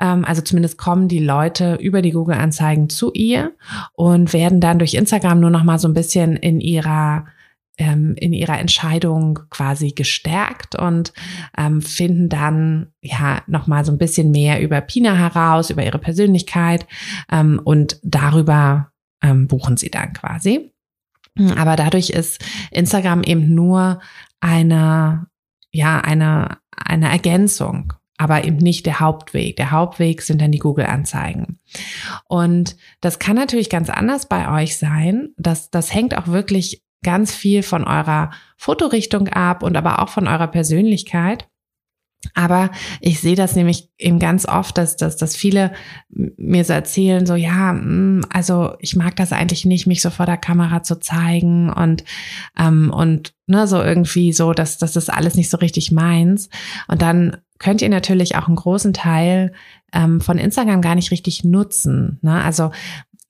Ähm, 0.00 0.24
also 0.24 0.42
zumindest 0.42 0.78
kommen 0.78 1.08
die 1.08 1.20
Leute 1.20 1.76
über 1.76 2.02
die 2.02 2.10
Google-Anzeigen 2.10 2.88
zu 2.88 3.12
ihr 3.12 3.52
und 3.92 4.32
werden 4.32 4.60
dann 4.60 4.78
durch 4.78 4.94
Instagram 4.94 5.40
nur 5.40 5.50
noch 5.50 5.64
mal 5.64 5.78
so 5.78 5.88
ein 5.88 5.94
bisschen 5.94 6.36
in 6.36 6.60
ihrer 6.60 7.26
ähm, 7.78 8.14
in 8.16 8.32
ihrer 8.32 8.58
Entscheidung 8.58 9.40
quasi 9.50 9.92
gestärkt 9.92 10.76
und 10.76 11.12
ähm, 11.58 11.82
finden 11.82 12.30
dann 12.30 12.86
ja 13.02 13.42
noch 13.46 13.66
mal 13.66 13.84
so 13.84 13.92
ein 13.92 13.98
bisschen 13.98 14.30
mehr 14.30 14.62
über 14.62 14.80
Pina 14.80 15.14
heraus, 15.14 15.68
über 15.68 15.84
ihre 15.84 15.98
Persönlichkeit 15.98 16.86
ähm, 17.30 17.60
und 17.62 18.00
darüber 18.02 18.92
ähm, 19.22 19.48
buchen 19.48 19.76
sie 19.76 19.90
dann 19.90 20.12
quasi. 20.12 20.72
Aber 21.56 21.76
dadurch 21.76 22.10
ist 22.10 22.42
Instagram 22.70 23.22
eben 23.22 23.54
nur 23.54 24.00
eine 24.40 25.26
ja 25.70 26.00
eine 26.00 26.58
eine 26.70 27.10
Ergänzung, 27.10 27.92
aber 28.16 28.44
eben 28.44 28.56
nicht 28.56 28.86
der 28.86 29.00
Hauptweg. 29.00 29.56
Der 29.56 29.70
Hauptweg 29.70 30.22
sind 30.22 30.40
dann 30.40 30.52
die 30.52 30.58
Google-Anzeigen. 30.58 31.58
Und 32.28 32.76
das 33.00 33.18
kann 33.18 33.36
natürlich 33.36 33.70
ganz 33.70 33.90
anders 33.90 34.28
bei 34.28 34.62
euch 34.62 34.78
sein. 34.78 35.30
Das, 35.36 35.70
das 35.70 35.92
hängt 35.92 36.16
auch 36.16 36.28
wirklich 36.28 36.82
ganz 37.04 37.34
viel 37.34 37.62
von 37.62 37.84
eurer 37.84 38.30
Fotorichtung 38.56 39.28
ab 39.28 39.62
und 39.62 39.76
aber 39.76 40.00
auch 40.00 40.08
von 40.08 40.28
eurer 40.28 40.48
Persönlichkeit. 40.48 41.48
Aber 42.34 42.70
ich 43.00 43.20
sehe 43.20 43.36
das 43.36 43.54
nämlich 43.56 43.88
eben 43.98 44.18
ganz 44.18 44.46
oft, 44.46 44.76
dass, 44.78 44.96
dass, 44.96 45.16
dass 45.16 45.36
viele 45.36 45.72
mir 46.08 46.64
so 46.64 46.72
erzählen, 46.72 47.26
so 47.26 47.34
ja, 47.34 47.72
mm, 47.72 48.24
also 48.30 48.74
ich 48.80 48.96
mag 48.96 49.16
das 49.16 49.32
eigentlich 49.32 49.64
nicht, 49.64 49.86
mich 49.86 50.02
so 50.02 50.10
vor 50.10 50.26
der 50.26 50.36
Kamera 50.36 50.82
zu 50.82 50.98
zeigen 50.98 51.70
und 51.70 52.04
ähm, 52.58 52.90
und 52.90 53.34
ne, 53.46 53.66
so 53.66 53.82
irgendwie 53.82 54.32
so, 54.32 54.52
dass 54.52 54.78
das 54.78 54.96
ist 54.96 55.12
alles 55.12 55.34
nicht 55.34 55.50
so 55.50 55.58
richtig 55.58 55.92
meins. 55.92 56.48
Und 56.88 57.02
dann 57.02 57.36
könnt 57.58 57.82
ihr 57.82 57.88
natürlich 57.88 58.36
auch 58.36 58.48
einen 58.48 58.56
großen 58.56 58.92
Teil 58.92 59.52
ähm, 59.92 60.20
von 60.20 60.38
Instagram 60.38 60.82
gar 60.82 60.94
nicht 60.94 61.10
richtig 61.10 61.44
nutzen. 61.44 62.18
Ne? 62.22 62.42
Also 62.42 62.70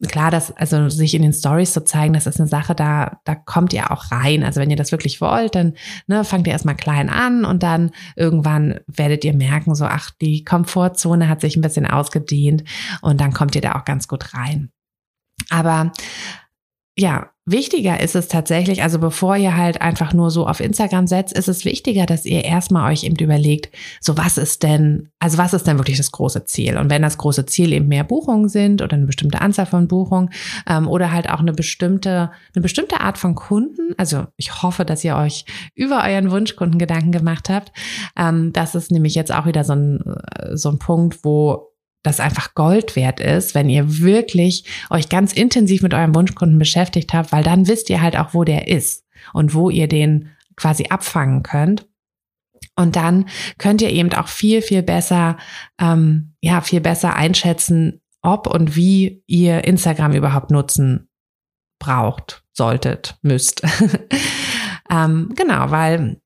klar, 0.08 0.30
dass 0.30 0.54
also 0.56 0.88
sich 0.88 1.14
in 1.14 1.22
den 1.22 1.32
Stories 1.32 1.72
zu 1.72 1.84
zeigen, 1.84 2.12
das 2.12 2.26
ist 2.26 2.38
eine 2.38 2.48
Sache, 2.48 2.74
da 2.74 3.20
da 3.24 3.34
kommt 3.34 3.72
ihr 3.72 3.90
auch 3.90 4.10
rein. 4.10 4.44
Also 4.44 4.60
wenn 4.60 4.70
ihr 4.70 4.76
das 4.76 4.92
wirklich 4.92 5.20
wollt, 5.20 5.54
dann 5.54 5.74
ne, 6.06 6.24
fangt 6.24 6.46
ihr 6.46 6.52
erstmal 6.52 6.76
klein 6.76 7.08
an 7.08 7.44
und 7.44 7.62
dann 7.62 7.92
irgendwann 8.14 8.80
werdet 8.86 9.24
ihr 9.24 9.32
merken, 9.34 9.74
so 9.74 9.86
ach, 9.86 10.10
die 10.20 10.44
Komfortzone 10.44 11.28
hat 11.28 11.40
sich 11.40 11.56
ein 11.56 11.62
bisschen 11.62 11.86
ausgedehnt 11.86 12.64
und 13.00 13.20
dann 13.20 13.32
kommt 13.32 13.54
ihr 13.54 13.62
da 13.62 13.74
auch 13.74 13.84
ganz 13.84 14.06
gut 14.06 14.34
rein. 14.34 14.70
Aber 15.50 15.92
ja, 16.98 17.30
wichtiger 17.46 18.00
ist 18.00 18.16
es 18.16 18.26
tatsächlich, 18.26 18.82
also 18.82 18.98
bevor 18.98 19.36
ihr 19.36 19.56
halt 19.56 19.80
einfach 19.80 20.12
nur 20.12 20.30
so 20.32 20.46
auf 20.48 20.58
Instagram 20.58 21.06
setzt, 21.06 21.32
ist 21.32 21.48
es 21.48 21.64
wichtiger, 21.64 22.04
dass 22.04 22.26
ihr 22.26 22.44
erstmal 22.44 22.92
euch 22.92 23.04
eben 23.04 23.14
überlegt, 23.16 23.74
so 24.00 24.18
was 24.18 24.36
ist 24.36 24.64
denn, 24.64 25.10
also 25.20 25.38
was 25.38 25.54
ist 25.54 25.64
denn 25.66 25.78
wirklich 25.78 25.96
das 25.96 26.10
große 26.10 26.44
Ziel? 26.44 26.76
Und 26.76 26.90
wenn 26.90 27.02
das 27.02 27.18
große 27.18 27.46
Ziel 27.46 27.72
eben 27.72 27.86
mehr 27.86 28.02
Buchungen 28.02 28.48
sind 28.48 28.82
oder 28.82 28.96
eine 28.96 29.06
bestimmte 29.06 29.40
Anzahl 29.40 29.66
von 29.66 29.86
Buchungen 29.86 30.30
ähm, 30.68 30.88
oder 30.88 31.12
halt 31.12 31.30
auch 31.30 31.38
eine 31.38 31.52
bestimmte, 31.52 32.32
eine 32.54 32.62
bestimmte 32.62 33.00
Art 33.00 33.16
von 33.16 33.36
Kunden, 33.36 33.94
also 33.96 34.24
ich 34.36 34.62
hoffe, 34.62 34.84
dass 34.84 35.04
ihr 35.04 35.16
euch 35.16 35.44
über 35.76 36.02
euren 36.04 36.32
Wunschkunden 36.32 36.80
Gedanken 36.80 37.12
gemacht 37.12 37.48
habt. 37.48 37.70
Ähm, 38.18 38.52
das 38.52 38.74
ist 38.74 38.90
nämlich 38.90 39.14
jetzt 39.14 39.32
auch 39.32 39.46
wieder 39.46 39.62
so 39.62 39.74
ein, 39.74 40.00
äh, 40.34 40.56
so 40.56 40.70
ein 40.70 40.80
Punkt, 40.80 41.24
wo 41.24 41.75
das 42.06 42.20
einfach 42.20 42.54
Gold 42.54 42.96
wert 42.96 43.20
ist, 43.20 43.54
wenn 43.54 43.68
ihr 43.68 43.98
wirklich 43.98 44.64
euch 44.90 45.08
ganz 45.08 45.32
intensiv 45.32 45.82
mit 45.82 45.94
eurem 45.94 46.14
Wunschkunden 46.14 46.58
beschäftigt 46.58 47.12
habt, 47.12 47.32
weil 47.32 47.42
dann 47.42 47.68
wisst 47.68 47.90
ihr 47.90 48.00
halt 48.00 48.16
auch, 48.16 48.34
wo 48.34 48.44
der 48.44 48.68
ist 48.68 49.04
und 49.32 49.54
wo 49.54 49.70
ihr 49.70 49.88
den 49.88 50.30
quasi 50.56 50.86
abfangen 50.88 51.42
könnt. 51.42 51.86
Und 52.76 52.96
dann 52.96 53.26
könnt 53.58 53.82
ihr 53.82 53.90
eben 53.90 54.12
auch 54.12 54.28
viel, 54.28 54.62
viel 54.62 54.82
besser, 54.82 55.38
ähm, 55.80 56.34
ja, 56.40 56.60
viel 56.60 56.80
besser 56.80 57.16
einschätzen, 57.16 58.00
ob 58.22 58.46
und 58.46 58.76
wie 58.76 59.22
ihr 59.26 59.64
Instagram 59.64 60.12
überhaupt 60.12 60.50
nutzen 60.50 61.08
braucht, 61.78 62.44
solltet, 62.52 63.18
müsst. 63.22 63.62
ähm, 64.90 65.32
genau, 65.34 65.70
weil 65.70 66.20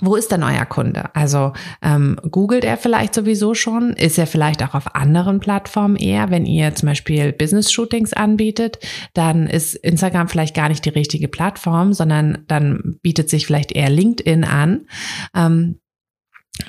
wo 0.00 0.16
ist 0.16 0.32
denn 0.32 0.42
euer 0.42 0.64
Kunde? 0.64 1.14
Also 1.14 1.52
ähm, 1.82 2.16
googelt 2.30 2.64
er 2.64 2.76
vielleicht 2.76 3.14
sowieso 3.14 3.54
schon? 3.54 3.92
Ist 3.92 4.18
er 4.18 4.26
vielleicht 4.26 4.62
auch 4.62 4.74
auf 4.74 4.94
anderen 4.94 5.40
Plattformen 5.40 5.96
eher? 5.96 6.30
Wenn 6.30 6.46
ihr 6.46 6.74
zum 6.74 6.88
Beispiel 6.88 7.32
Business-Shootings 7.32 8.12
anbietet, 8.12 8.78
dann 9.14 9.46
ist 9.46 9.74
Instagram 9.74 10.28
vielleicht 10.28 10.54
gar 10.54 10.68
nicht 10.68 10.84
die 10.84 10.90
richtige 10.90 11.28
Plattform, 11.28 11.92
sondern 11.92 12.44
dann 12.46 12.98
bietet 13.02 13.28
sich 13.28 13.46
vielleicht 13.46 13.72
eher 13.72 13.90
LinkedIn 13.90 14.44
an. 14.44 14.86
Ähm, 15.34 15.79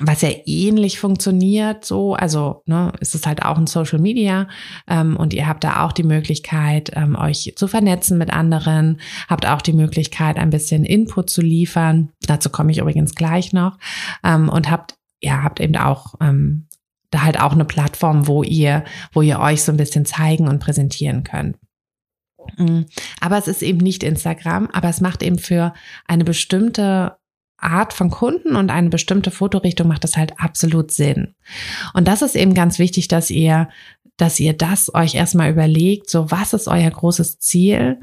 was 0.00 0.22
ja 0.22 0.30
ähnlich 0.46 0.98
funktioniert, 0.98 1.84
so, 1.84 2.14
also 2.14 2.62
ne, 2.66 2.92
ist 3.00 3.14
es 3.14 3.26
halt 3.26 3.42
auch 3.42 3.58
ein 3.58 3.66
Social 3.66 3.98
Media 3.98 4.48
ähm, 4.88 5.16
und 5.16 5.34
ihr 5.34 5.46
habt 5.46 5.64
da 5.64 5.84
auch 5.84 5.92
die 5.92 6.02
Möglichkeit, 6.02 6.90
ähm, 6.94 7.16
euch 7.16 7.52
zu 7.56 7.68
vernetzen 7.68 8.18
mit 8.18 8.32
anderen, 8.32 9.00
habt 9.28 9.46
auch 9.46 9.62
die 9.62 9.72
Möglichkeit, 9.72 10.36
ein 10.36 10.50
bisschen 10.50 10.84
Input 10.84 11.30
zu 11.30 11.42
liefern. 11.42 12.10
Dazu 12.26 12.50
komme 12.50 12.72
ich 12.72 12.78
übrigens 12.78 13.14
gleich 13.14 13.52
noch 13.52 13.78
ähm, 14.24 14.48
und 14.48 14.70
habt 14.70 14.94
ja 15.20 15.42
habt 15.42 15.60
eben 15.60 15.76
auch 15.76 16.14
ähm, 16.20 16.66
da 17.10 17.22
halt 17.22 17.40
auch 17.40 17.52
eine 17.52 17.64
Plattform, 17.64 18.26
wo 18.26 18.42
ihr 18.42 18.84
wo 19.12 19.22
ihr 19.22 19.40
euch 19.40 19.62
so 19.62 19.72
ein 19.72 19.78
bisschen 19.78 20.04
zeigen 20.04 20.48
und 20.48 20.58
präsentieren 20.58 21.24
könnt. 21.24 21.56
Mm, 22.56 22.82
aber 23.20 23.38
es 23.38 23.48
ist 23.48 23.62
eben 23.62 23.78
nicht 23.78 24.02
Instagram, 24.02 24.68
aber 24.72 24.88
es 24.88 25.00
macht 25.00 25.22
eben 25.22 25.38
für 25.38 25.72
eine 26.06 26.24
bestimmte 26.24 27.16
Art 27.62 27.92
von 27.92 28.10
Kunden 28.10 28.56
und 28.56 28.70
eine 28.70 28.88
bestimmte 28.88 29.30
Fotorichtung 29.30 29.88
macht 29.88 30.04
das 30.04 30.16
halt 30.16 30.38
absolut 30.38 30.90
Sinn. 30.90 31.34
Und 31.94 32.08
das 32.08 32.22
ist 32.22 32.36
eben 32.36 32.54
ganz 32.54 32.78
wichtig, 32.78 33.08
dass 33.08 33.30
ihr, 33.30 33.68
dass 34.16 34.40
ihr 34.40 34.52
das 34.52 34.94
euch 34.94 35.14
erstmal 35.14 35.50
überlegt, 35.50 36.10
so 36.10 36.30
was 36.30 36.52
ist 36.52 36.68
euer 36.68 36.90
großes 36.90 37.38
Ziel? 37.38 38.00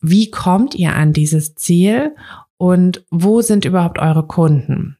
Wie 0.00 0.30
kommt 0.30 0.74
ihr 0.74 0.94
an 0.94 1.12
dieses 1.12 1.54
Ziel? 1.54 2.14
Und 2.56 3.04
wo 3.10 3.40
sind 3.40 3.64
überhaupt 3.64 3.98
eure 3.98 4.26
Kunden? 4.26 4.98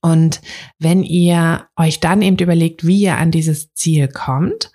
Und 0.00 0.40
wenn 0.78 1.02
ihr 1.02 1.66
euch 1.76 2.00
dann 2.00 2.22
eben 2.22 2.38
überlegt, 2.38 2.86
wie 2.86 3.02
ihr 3.02 3.18
an 3.18 3.30
dieses 3.30 3.72
Ziel 3.74 4.08
kommt, 4.08 4.70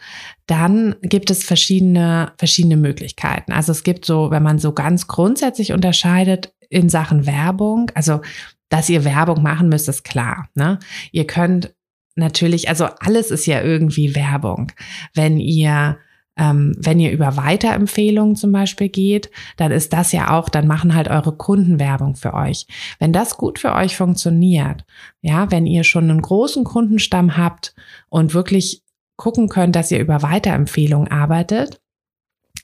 dann 0.45 0.95
gibt 1.01 1.31
es 1.31 1.43
verschiedene, 1.43 2.33
verschiedene 2.37 2.77
Möglichkeiten. 2.77 3.51
Also 3.51 3.71
es 3.71 3.83
gibt 3.83 4.05
so, 4.05 4.31
wenn 4.31 4.43
man 4.43 4.59
so 4.59 4.73
ganz 4.73 5.07
grundsätzlich 5.07 5.73
unterscheidet, 5.73 6.53
in 6.69 6.89
Sachen 6.89 7.25
Werbung, 7.25 7.91
also 7.95 8.21
dass 8.69 8.89
ihr 8.89 9.03
Werbung 9.03 9.41
machen 9.41 9.69
müsst, 9.69 9.89
ist 9.89 10.03
klar. 10.03 10.47
Ne? 10.53 10.79
Ihr 11.11 11.25
könnt 11.25 11.73
natürlich, 12.15 12.69
also 12.69 12.85
alles 12.99 13.31
ist 13.31 13.47
ja 13.47 13.61
irgendwie 13.61 14.15
Werbung. 14.15 14.71
Wenn 15.13 15.39
ihr 15.39 15.97
ähm, 16.39 16.73
wenn 16.79 16.99
ihr 16.99 17.11
über 17.11 17.35
Weiterempfehlungen 17.35 18.37
zum 18.37 18.53
Beispiel 18.53 18.87
geht, 18.87 19.29
dann 19.57 19.71
ist 19.71 19.91
das 19.91 20.13
ja 20.13 20.31
auch, 20.37 20.47
dann 20.47 20.67
machen 20.67 20.95
halt 20.95 21.09
eure 21.09 21.35
Kunden 21.35 21.79
Werbung 21.79 22.15
für 22.15 22.33
euch. 22.33 22.65
Wenn 22.97 23.11
das 23.11 23.35
gut 23.35 23.59
für 23.59 23.73
euch 23.73 23.97
funktioniert, 23.97 24.85
ja, 25.21 25.51
wenn 25.51 25.65
ihr 25.65 25.83
schon 25.83 26.09
einen 26.09 26.21
großen 26.21 26.63
Kundenstamm 26.63 27.35
habt 27.35 27.75
und 28.07 28.33
wirklich 28.33 28.83
gucken 29.17 29.49
könnt, 29.49 29.75
dass 29.75 29.91
ihr 29.91 29.99
über 29.99 30.21
Weiterempfehlungen 30.21 31.11
arbeitet, 31.11 31.81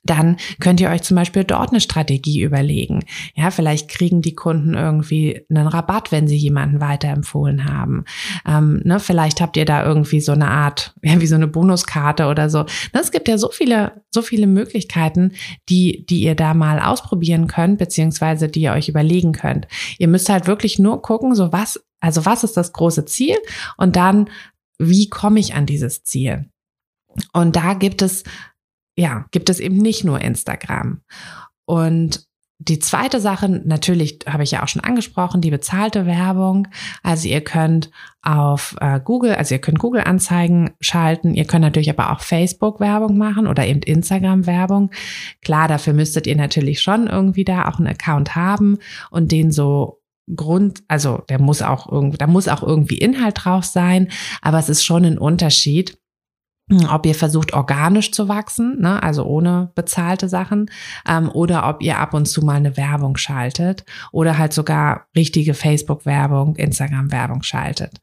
dann 0.06 0.38
könnt 0.60 0.80
ihr 0.80 0.90
euch 0.90 1.02
zum 1.02 1.16
Beispiel 1.16 1.44
dort 1.44 1.72
eine 1.72 1.82
Strategie 1.82 2.42
überlegen. 2.42 3.04
Ja, 3.36 3.52
vielleicht 3.52 3.90
kriegen 3.90 4.22
die 4.22 4.36
Kunden 4.36 4.76
irgendwie 4.76 5.46
einen 5.50 5.68
Rabatt, 5.68 6.12
wenn 6.12 6.28
sie 6.28 6.38
jemanden 6.38 6.80
weiterempfohlen 6.80 7.66
haben. 7.66 8.06
Ähm, 8.48 8.82
ne, 8.84 9.00
vielleicht 9.00 9.42
habt 9.42 9.58
ihr 9.58 9.66
da 9.66 9.86
irgendwie 9.86 10.22
so 10.22 10.32
eine 10.32 10.48
Art, 10.48 10.94
ja, 11.04 11.20
wie 11.20 11.28
so 11.28 11.36
eine 11.36 11.48
Bonuskarte 11.48 12.28
oder 12.28 12.50
so. 12.50 12.60
Ne, 12.60 13.02
es 13.02 13.12
gibt 13.12 13.28
ja 13.28 13.38
so 13.38 13.50
viele, 13.50 14.04
so 14.12 14.22
viele 14.22 14.48
Möglichkeiten, 14.48 15.34
die, 15.70 16.06
die 16.06 16.22
ihr 16.22 16.36
da 16.36 16.54
mal 16.54 16.80
ausprobieren 16.80 17.48
könnt, 17.48 17.80
beziehungsweise 17.80 18.48
die 18.48 18.62
ihr 18.62 18.74
euch 18.74 18.90
überlegen 18.90 19.34
könnt. 19.34 19.68
Ihr 19.98 20.08
müsst 20.08 20.30
halt 20.30 20.48
wirklich 20.48 20.80
nur 20.80 21.02
gucken, 21.02 21.36
so 21.36 21.52
was, 21.52 21.84
also 22.00 22.26
was 22.26 22.44
ist 22.44 22.58
das 22.58 22.74
große 22.74 23.06
Ziel 23.06 23.38
und 23.78 23.96
dann, 23.96 24.30
wie 24.78 25.10
komme 25.10 25.40
ich 25.40 25.56
an 25.56 25.66
dieses 25.66 26.04
Ziel? 26.04 26.50
Und 27.34 27.56
da 27.56 27.74
gibt 27.74 28.02
es 28.02 28.24
ja, 28.98 29.26
gibt 29.32 29.50
es 29.50 29.60
eben 29.60 29.78
nicht 29.78 30.04
nur 30.04 30.22
Instagram. 30.22 31.02
Und 31.66 32.26
die 32.58 32.80
zweite 32.80 33.20
Sache, 33.20 33.50
natürlich 33.50 34.20
habe 34.28 34.44
ich 34.44 34.52
ja 34.52 34.64
auch 34.64 34.70
schon 34.70 34.84
angesprochen, 34.84 35.42
die 35.42 35.52
bezahlte 35.52 36.06
Werbung. 36.06 36.70
Also 37.04 37.28
ihr 37.28 37.42
könnt 37.42 37.92
auf 38.22 38.78
äh, 38.80 39.02
Google, 39.04 39.36
also 39.36 39.56
ihr 39.56 39.60
könnt 39.60 39.80
Google-Anzeigen 39.80 40.72
schalten, 40.80 41.34
ihr 41.34 41.44
könnt 41.46 41.64
natürlich 41.64 41.90
aber 41.90 42.14
auch 42.14 42.22
Facebook-Werbung 42.22 43.18
machen 43.18 43.48
oder 43.48 43.68
eben 43.68 43.82
Instagram-Werbung. 43.82 44.92
Klar, 45.42 45.68
dafür 45.68 45.94
müsstet 45.94 46.28
ihr 46.28 46.38
natürlich 46.38 46.82
schon 46.82 47.08
irgendwie 47.08 47.44
da 47.44 47.68
auch 47.68 47.78
einen 47.78 47.88
Account 47.88 48.36
haben 48.36 48.78
und 49.12 49.34
den 49.34 49.52
so 49.52 50.02
Grund, 50.34 50.82
also 50.88 51.24
der 51.30 51.40
muss 51.40 51.62
auch 51.62 51.92
irgendwie, 51.92 52.18
da 52.18 52.26
muss 52.26 52.48
auch 52.48 52.64
irgendwie 52.64 52.98
Inhalt 52.98 53.44
drauf 53.44 53.66
sein, 53.66 54.08
aber 54.42 54.58
es 54.60 54.70
ist 54.70 54.84
schon 54.84 55.06
ein 55.06 55.18
Unterschied, 55.18 56.00
ob 56.90 57.06
ihr 57.06 57.14
versucht, 57.14 57.54
organisch 57.54 58.12
zu 58.12 58.28
wachsen, 58.28 58.82
ne, 58.82 59.02
also 59.04 59.24
ohne 59.24 59.72
bezahlte 59.76 60.28
Sachen, 60.28 60.72
ähm, 61.08 61.30
oder 61.30 61.70
ob 61.70 61.84
ihr 61.84 62.00
ab 62.00 62.16
und 62.16 62.26
zu 62.26 62.44
mal 62.44 62.56
eine 62.56 62.76
Werbung 62.76 63.18
schaltet 63.18 63.86
oder 64.12 64.40
halt 64.40 64.52
sogar 64.52 65.06
richtige 65.16 65.54
Facebook-Werbung, 65.54 66.56
Instagram-Werbung 66.56 67.44
schaltet. 67.44 68.02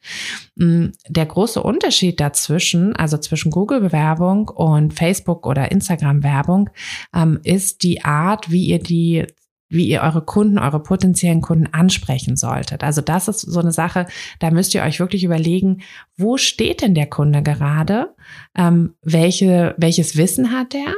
Mm, 0.55 0.87
der 1.09 1.27
große 1.27 1.61
Unterschied 1.61 2.21
dazwischen, 2.21 2.95
also 2.95 3.19
zwischen 3.19 3.51
Google-Werbung 3.51 4.49
und 4.49 4.95
Facebook- 4.95 5.47
oder 5.47 5.73
Instagram-Werbung, 5.73 6.71
ähm, 7.13 7.41
ist 7.43 7.83
die 7.83 8.05
Art, 8.05 8.53
wie 8.53 8.67
ihr 8.67 8.79
die 8.79 9.27
wie 9.73 9.89
ihr 9.89 10.03
eure 10.03 10.23
Kunden, 10.25 10.59
eure 10.59 10.83
potenziellen 10.83 11.41
Kunden 11.41 11.67
ansprechen 11.73 12.37
solltet. 12.37 12.85
Also 12.85 13.01
das 13.01 13.29
ist 13.29 13.41
so 13.41 13.61
eine 13.61 13.73
Sache, 13.73 14.07
da 14.39 14.51
müsst 14.51 14.75
ihr 14.75 14.83
euch 14.83 15.01
wirklich 15.01 15.25
überlegen, 15.25 15.83
wo 16.17 16.37
steht 16.37 16.83
denn 16.83 16.95
der 16.95 17.07
Kunde 17.07 17.43
gerade? 17.43 18.15
Ähm, 18.57 18.95
welche, 19.03 19.75
welches 19.79 20.17
Wissen 20.17 20.53
hat 20.53 20.75
der 20.75 20.95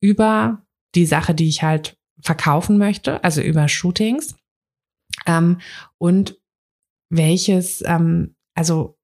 über 0.00 0.62
die 0.94 1.06
Sache, 1.06 1.34
die 1.34 1.48
ich 1.48 1.62
halt 1.62 1.96
verkaufen 2.22 2.78
möchte, 2.78 3.22
also 3.22 3.40
über 3.40 3.68
Shootings? 3.68 4.34
Ähm, 5.26 5.58
und 5.98 6.40
welches, 7.10 7.82
ähm, 7.86 8.34
also 8.54 8.96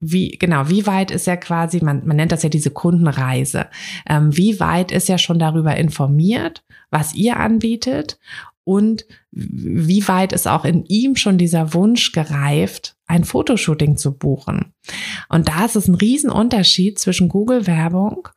wie, 0.00 0.30
genau, 0.30 0.68
wie 0.68 0.86
weit 0.86 1.10
ist 1.10 1.26
er 1.26 1.36
quasi, 1.36 1.82
man, 1.82 2.06
man 2.06 2.16
nennt 2.16 2.32
das 2.32 2.42
ja 2.42 2.48
diese 2.48 2.70
Kundenreise, 2.70 3.66
ähm, 4.08 4.36
wie 4.36 4.60
weit 4.60 4.92
ist 4.92 5.10
er 5.10 5.18
schon 5.18 5.38
darüber 5.38 5.76
informiert, 5.76 6.62
was 6.90 7.14
ihr 7.14 7.38
anbietet 7.38 8.18
und 8.64 9.06
wie 9.30 10.06
weit 10.08 10.32
ist 10.32 10.46
auch 10.46 10.64
in 10.64 10.84
ihm 10.84 11.16
schon 11.16 11.38
dieser 11.38 11.74
Wunsch 11.74 12.12
gereift, 12.12 12.96
ein 13.06 13.24
Fotoshooting 13.24 13.96
zu 13.96 14.16
buchen. 14.16 14.72
Und 15.28 15.48
da 15.48 15.64
ist 15.64 15.76
es 15.76 15.88
ein 15.88 15.94
Riesenunterschied 15.94 16.98
zwischen 16.98 17.28
Google-Werbung 17.28 18.28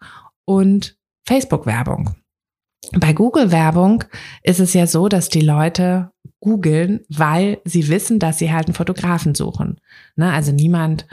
und 0.45 0.97
Facebook-Werbung. 1.27 2.15
Bei 2.93 3.13
Google-Werbung 3.13 4.05
ist 4.43 4.59
es 4.59 4.73
ja 4.73 4.87
so, 4.87 5.07
dass 5.07 5.29
die 5.29 5.41
Leute 5.41 6.11
googeln, 6.39 7.01
weil 7.09 7.59
sie 7.65 7.87
wissen, 7.89 8.17
dass 8.17 8.39
sie 8.39 8.51
halt 8.51 8.67
einen 8.67 8.73
Fotografen 8.73 9.35
suchen. 9.35 9.79
Ne? 10.15 10.31
Also 10.31 10.51
niemand 10.51 11.05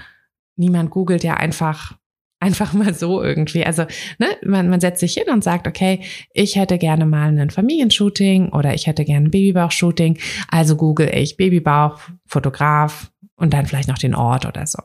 niemand 0.58 0.90
googelt 0.90 1.24
ja 1.24 1.34
einfach 1.34 1.96
einfach 2.40 2.72
mal 2.72 2.94
so 2.94 3.20
irgendwie. 3.20 3.66
Also 3.66 3.84
ne, 4.18 4.28
man, 4.44 4.68
man 4.68 4.80
setzt 4.80 5.00
sich 5.00 5.14
hin 5.14 5.28
und 5.32 5.42
sagt, 5.42 5.66
okay, 5.66 6.04
ich 6.32 6.54
hätte 6.54 6.78
gerne 6.78 7.04
mal 7.04 7.36
ein 7.36 7.50
Familienshooting 7.50 8.50
oder 8.50 8.74
ich 8.74 8.86
hätte 8.86 9.04
gerne 9.04 9.26
ein 9.26 9.30
Babybauch-Shooting. 9.32 10.18
Also 10.48 10.76
google 10.76 11.10
ich 11.12 11.36
Babybauch, 11.36 11.98
Fotograf 12.26 13.10
und 13.34 13.54
dann 13.54 13.66
vielleicht 13.66 13.88
noch 13.88 13.98
den 13.98 14.14
Ort 14.14 14.46
oder 14.46 14.66
so. 14.66 14.80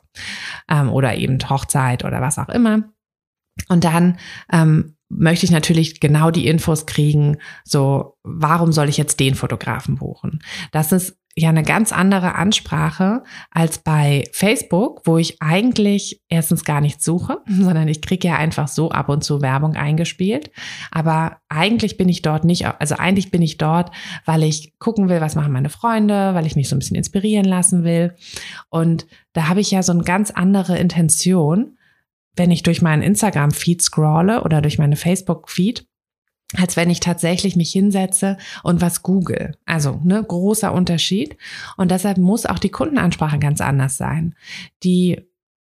Ähm, 0.68 0.92
oder 0.92 1.16
eben 1.16 1.38
Hochzeit 1.48 2.04
oder 2.04 2.22
was 2.22 2.40
auch 2.40 2.50
immer. 2.50 2.90
Und 3.70 3.84
dann 3.84 4.18
ähm, 4.52 4.96
möchte 5.16 5.46
ich 5.46 5.52
natürlich 5.52 6.00
genau 6.00 6.32
die 6.32 6.48
Infos 6.48 6.86
kriegen, 6.86 7.38
so, 7.64 8.18
warum 8.24 8.72
soll 8.72 8.90
ich 8.90 8.98
jetzt 8.98 9.20
den 9.20 9.36
Fotografen 9.36 9.96
buchen? 9.96 10.40
Das 10.72 10.92
ist 10.92 11.18
ja 11.36 11.50
eine 11.50 11.64
ganz 11.64 11.92
andere 11.92 12.36
Ansprache 12.36 13.24
als 13.50 13.80
bei 13.80 14.24
Facebook, 14.32 15.02
wo 15.06 15.18
ich 15.18 15.42
eigentlich 15.42 16.22
erstens 16.30 16.64
gar 16.64 16.80
nichts 16.80 17.04
suche, 17.04 17.40
sondern 17.48 17.88
ich 17.88 18.02
kriege 18.02 18.28
ja 18.28 18.36
einfach 18.36 18.68
so 18.68 18.92
ab 18.92 19.10
und 19.10 19.24
zu 19.24 19.42
Werbung 19.42 19.76
eingespielt. 19.76 20.52
Aber 20.92 21.38
eigentlich 21.50 21.98
bin 21.98 22.10
ich 22.10 22.22
dort 22.22 22.44
nicht, 22.44 22.68
also 22.68 22.96
eigentlich 22.96 23.32
bin 23.32 23.42
ich 23.42 23.58
dort, 23.58 23.92
weil 24.26 24.44
ich 24.44 24.78
gucken 24.78 25.10
will, 25.10 25.22
was 25.22 25.36
machen 25.36 25.54
meine 25.54 25.70
Freunde, 25.70 26.36
weil 26.36 26.46
ich 26.46 26.56
mich 26.56 26.70
so 26.70 26.76
ein 26.76 26.80
bisschen 26.80 26.98
inspirieren 26.98 27.46
lassen 27.46 27.84
will. 27.84 28.14
Und 28.70 29.08
da 29.34 29.48
habe 29.48 29.62
ich 29.62 29.72
ja 29.72 29.82
so 29.82 29.92
eine 29.92 30.04
ganz 30.04 30.30
andere 30.30 30.78
Intention, 30.78 31.78
wenn 32.36 32.52
ich 32.52 32.64
durch 32.64 32.82
meinen 32.82 33.04
Instagram-Feed 33.04 33.82
scrolle 33.82 34.44
oder 34.44 34.62
durch 34.62 34.78
meine 34.80 34.96
Facebook-Feed 34.96 35.86
als 36.56 36.78
wenn 36.78 36.90
ich 36.90 37.00
tatsächlich 37.00 37.56
mich 37.56 37.72
hinsetze 37.72 38.38
und 38.62 38.82
was 38.82 39.02
google. 39.02 39.58
Also, 39.66 40.00
ne, 40.04 40.24
großer 40.24 40.72
Unterschied. 40.72 41.38
Und 41.78 41.92
deshalb 41.92 42.18
muss 42.18 42.46
auch 42.46 42.60
die 42.60 42.70
Kundenansprache 42.70 43.40
ganz 43.40 43.62
anders 43.62 43.98
sein. 43.98 44.36
Die 44.84 45.22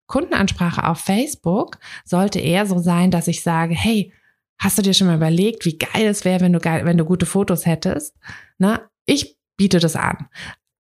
Kundenansprache 0.06 0.86
auf 0.86 0.98
Facebook 0.98 1.78
sollte 2.04 2.38
eher 2.38 2.66
so 2.66 2.78
sein, 2.78 3.10
dass 3.10 3.26
ich 3.26 3.42
sage, 3.42 3.74
hey, 3.74 4.12
hast 4.58 4.78
du 4.78 4.82
dir 4.82 4.94
schon 4.94 5.08
mal 5.08 5.16
überlegt, 5.16 5.64
wie 5.64 5.78
geil 5.78 6.06
es 6.06 6.24
wäre, 6.24 6.40
wenn 6.40 6.52
du 6.52 6.60
geil, 6.60 6.84
wenn 6.84 6.98
du 6.98 7.04
gute 7.04 7.26
Fotos 7.26 7.66
hättest? 7.66 8.16
Ne? 8.58 8.80
Ich 9.06 9.36
biete 9.56 9.80
das 9.80 9.96
an. 9.96 10.28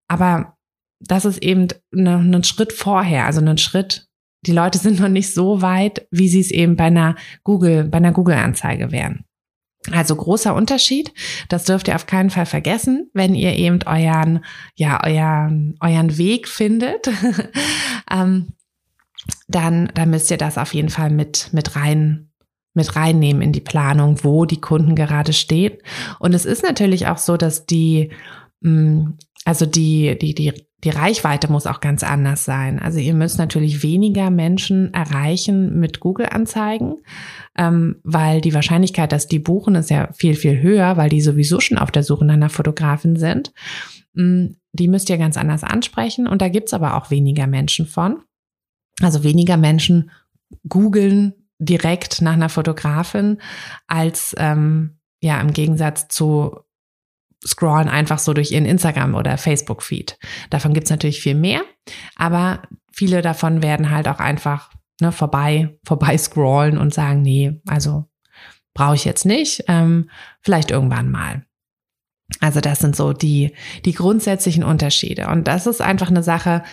Aber 0.08 0.56
das 1.00 1.24
ist 1.24 1.42
eben 1.42 1.68
ein 1.92 2.44
Schritt 2.44 2.72
vorher, 2.72 3.26
also 3.26 3.40
ein 3.40 3.58
Schritt, 3.58 4.05
die 4.46 4.52
Leute 4.52 4.78
sind 4.78 5.00
noch 5.00 5.08
nicht 5.08 5.32
so 5.32 5.62
weit, 5.62 6.06
wie 6.10 6.28
sie 6.28 6.40
es 6.40 6.50
eben 6.50 6.76
bei 6.76 6.84
einer 6.84 7.16
Google, 7.44 7.84
bei 7.84 7.98
einer 7.98 8.12
Google-Anzeige 8.12 8.92
wären. 8.92 9.24
Also 9.92 10.16
großer 10.16 10.54
Unterschied. 10.54 11.12
Das 11.48 11.64
dürft 11.64 11.88
ihr 11.88 11.94
auf 11.94 12.06
keinen 12.06 12.30
Fall 12.30 12.46
vergessen, 12.46 13.10
wenn 13.12 13.34
ihr 13.34 13.54
eben 13.56 13.80
euren, 13.86 14.44
ja, 14.74 15.02
euren, 15.04 15.76
euren 15.80 16.18
Weg 16.18 16.48
findet. 16.48 17.08
ähm, 18.10 18.48
dann, 19.48 19.90
dann 19.94 20.10
müsst 20.10 20.30
ihr 20.30 20.38
das 20.38 20.58
auf 20.58 20.74
jeden 20.74 20.88
Fall 20.88 21.10
mit, 21.10 21.50
mit 21.52 21.76
rein, 21.76 22.30
mit 22.74 22.96
reinnehmen 22.96 23.42
in 23.42 23.52
die 23.52 23.60
Planung, 23.60 24.22
wo 24.22 24.44
die 24.44 24.60
Kunden 24.60 24.94
gerade 24.94 25.32
stehen. 25.32 25.78
Und 26.18 26.34
es 26.34 26.44
ist 26.44 26.62
natürlich 26.62 27.06
auch 27.06 27.18
so, 27.18 27.36
dass 27.36 27.66
die, 27.66 28.10
mm, 28.60 29.10
also 29.44 29.66
die, 29.66 30.18
die, 30.18 30.34
die 30.34 30.65
die 30.84 30.90
Reichweite 30.90 31.50
muss 31.50 31.66
auch 31.66 31.80
ganz 31.80 32.04
anders 32.04 32.44
sein. 32.44 32.78
Also 32.78 32.98
ihr 32.98 33.14
müsst 33.14 33.38
natürlich 33.38 33.82
weniger 33.82 34.30
Menschen 34.30 34.92
erreichen 34.92 35.78
mit 35.80 36.00
Google-Anzeigen, 36.00 36.96
ähm, 37.56 37.96
weil 38.04 38.42
die 38.42 38.52
Wahrscheinlichkeit, 38.52 39.10
dass 39.10 39.26
die 39.26 39.38
buchen, 39.38 39.74
ist 39.74 39.90
ja 39.90 40.12
viel, 40.12 40.34
viel 40.34 40.60
höher, 40.60 40.96
weil 40.96 41.08
die 41.08 41.22
sowieso 41.22 41.60
schon 41.60 41.78
auf 41.78 41.90
der 41.90 42.02
Suche 42.02 42.26
nach 42.26 42.34
einer 42.34 42.50
Fotografin 42.50 43.16
sind. 43.16 43.52
Mm, 44.12 44.48
die 44.72 44.88
müsst 44.88 45.08
ihr 45.08 45.16
ganz 45.16 45.38
anders 45.38 45.64
ansprechen 45.64 46.26
und 46.26 46.42
da 46.42 46.48
gibt's 46.48 46.74
aber 46.74 46.96
auch 46.96 47.10
weniger 47.10 47.46
Menschen 47.46 47.86
von. 47.86 48.22
Also 49.00 49.24
weniger 49.24 49.56
Menschen 49.56 50.10
googeln 50.68 51.32
direkt 51.58 52.20
nach 52.20 52.34
einer 52.34 52.50
Fotografin 52.50 53.38
als 53.86 54.34
ähm, 54.38 54.98
ja 55.20 55.40
im 55.40 55.52
Gegensatz 55.52 56.08
zu 56.08 56.65
scrollen 57.46 57.88
einfach 57.88 58.18
so 58.18 58.32
durch 58.32 58.52
ihren 58.52 58.66
Instagram- 58.66 59.14
oder 59.14 59.38
Facebook-Feed. 59.38 60.18
Davon 60.50 60.74
gibt's 60.74 60.90
natürlich 60.90 61.20
viel 61.20 61.34
mehr, 61.34 61.62
aber 62.16 62.62
viele 62.92 63.22
davon 63.22 63.62
werden 63.62 63.90
halt 63.90 64.08
auch 64.08 64.18
einfach 64.18 64.70
ne, 65.00 65.12
vorbei, 65.12 65.78
vorbei 65.84 66.16
scrollen 66.18 66.78
und 66.78 66.94
sagen, 66.94 67.22
nee, 67.22 67.60
also 67.66 68.06
brauche 68.74 68.94
ich 68.94 69.04
jetzt 69.04 69.24
nicht, 69.24 69.64
ähm, 69.68 70.10
vielleicht 70.40 70.70
irgendwann 70.70 71.10
mal. 71.10 71.46
Also 72.40 72.60
das 72.60 72.80
sind 72.80 72.96
so 72.96 73.12
die, 73.12 73.54
die 73.84 73.92
grundsätzlichen 73.92 74.64
Unterschiede. 74.64 75.28
Und 75.28 75.46
das 75.46 75.66
ist 75.66 75.80
einfach 75.80 76.10
eine 76.10 76.22
Sache, 76.22 76.64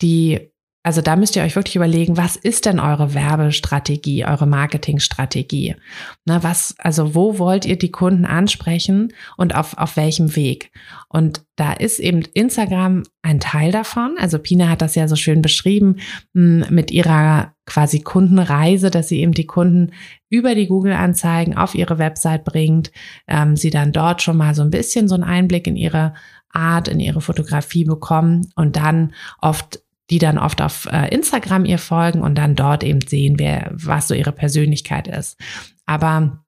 die 0.00 0.51
also 0.84 1.00
da 1.00 1.14
müsst 1.14 1.36
ihr 1.36 1.42
euch 1.42 1.54
wirklich 1.54 1.76
überlegen, 1.76 2.16
was 2.16 2.34
ist 2.34 2.66
denn 2.66 2.80
eure 2.80 3.14
Werbestrategie, 3.14 4.24
eure 4.24 4.46
Marketingstrategie? 4.46 5.76
Na, 6.24 6.42
was, 6.42 6.74
also 6.78 7.14
wo 7.14 7.38
wollt 7.38 7.64
ihr 7.64 7.78
die 7.78 7.92
Kunden 7.92 8.24
ansprechen 8.24 9.12
und 9.36 9.54
auf, 9.54 9.78
auf 9.78 9.96
welchem 9.96 10.34
Weg? 10.34 10.72
Und 11.08 11.44
da 11.54 11.72
ist 11.72 12.00
eben 12.00 12.22
Instagram 12.34 13.04
ein 13.22 13.38
Teil 13.38 13.70
davon. 13.70 14.16
Also 14.18 14.38
Pina 14.40 14.68
hat 14.68 14.82
das 14.82 14.96
ja 14.96 15.06
so 15.06 15.14
schön 15.14 15.40
beschrieben 15.40 15.98
hm, 16.34 16.66
mit 16.70 16.90
ihrer 16.90 17.54
quasi 17.64 18.00
Kundenreise, 18.00 18.90
dass 18.90 19.08
sie 19.08 19.20
eben 19.20 19.32
die 19.32 19.46
Kunden 19.46 19.92
über 20.28 20.56
die 20.56 20.66
Google-Anzeigen 20.66 21.56
auf 21.56 21.76
ihre 21.76 21.98
Website 21.98 22.44
bringt, 22.44 22.90
ähm, 23.28 23.56
sie 23.56 23.70
dann 23.70 23.92
dort 23.92 24.20
schon 24.20 24.36
mal 24.36 24.54
so 24.54 24.62
ein 24.62 24.70
bisschen 24.70 25.06
so 25.06 25.14
einen 25.14 25.22
Einblick 25.22 25.68
in 25.68 25.76
ihre 25.76 26.14
Art, 26.50 26.88
in 26.88 26.98
ihre 26.98 27.20
Fotografie 27.20 27.84
bekommen 27.84 28.50
und 28.56 28.76
dann 28.76 29.14
oft 29.40 29.80
die 30.12 30.18
dann 30.18 30.36
oft 30.36 30.60
auf 30.60 30.86
äh, 30.92 31.08
Instagram 31.08 31.64
ihr 31.64 31.78
folgen 31.78 32.20
und 32.20 32.36
dann 32.36 32.54
dort 32.54 32.84
eben 32.84 33.00
sehen, 33.00 33.38
wer, 33.38 33.70
was 33.72 34.08
so 34.08 34.14
ihre 34.14 34.32
Persönlichkeit 34.32 35.08
ist. 35.08 35.40
Aber 35.86 36.44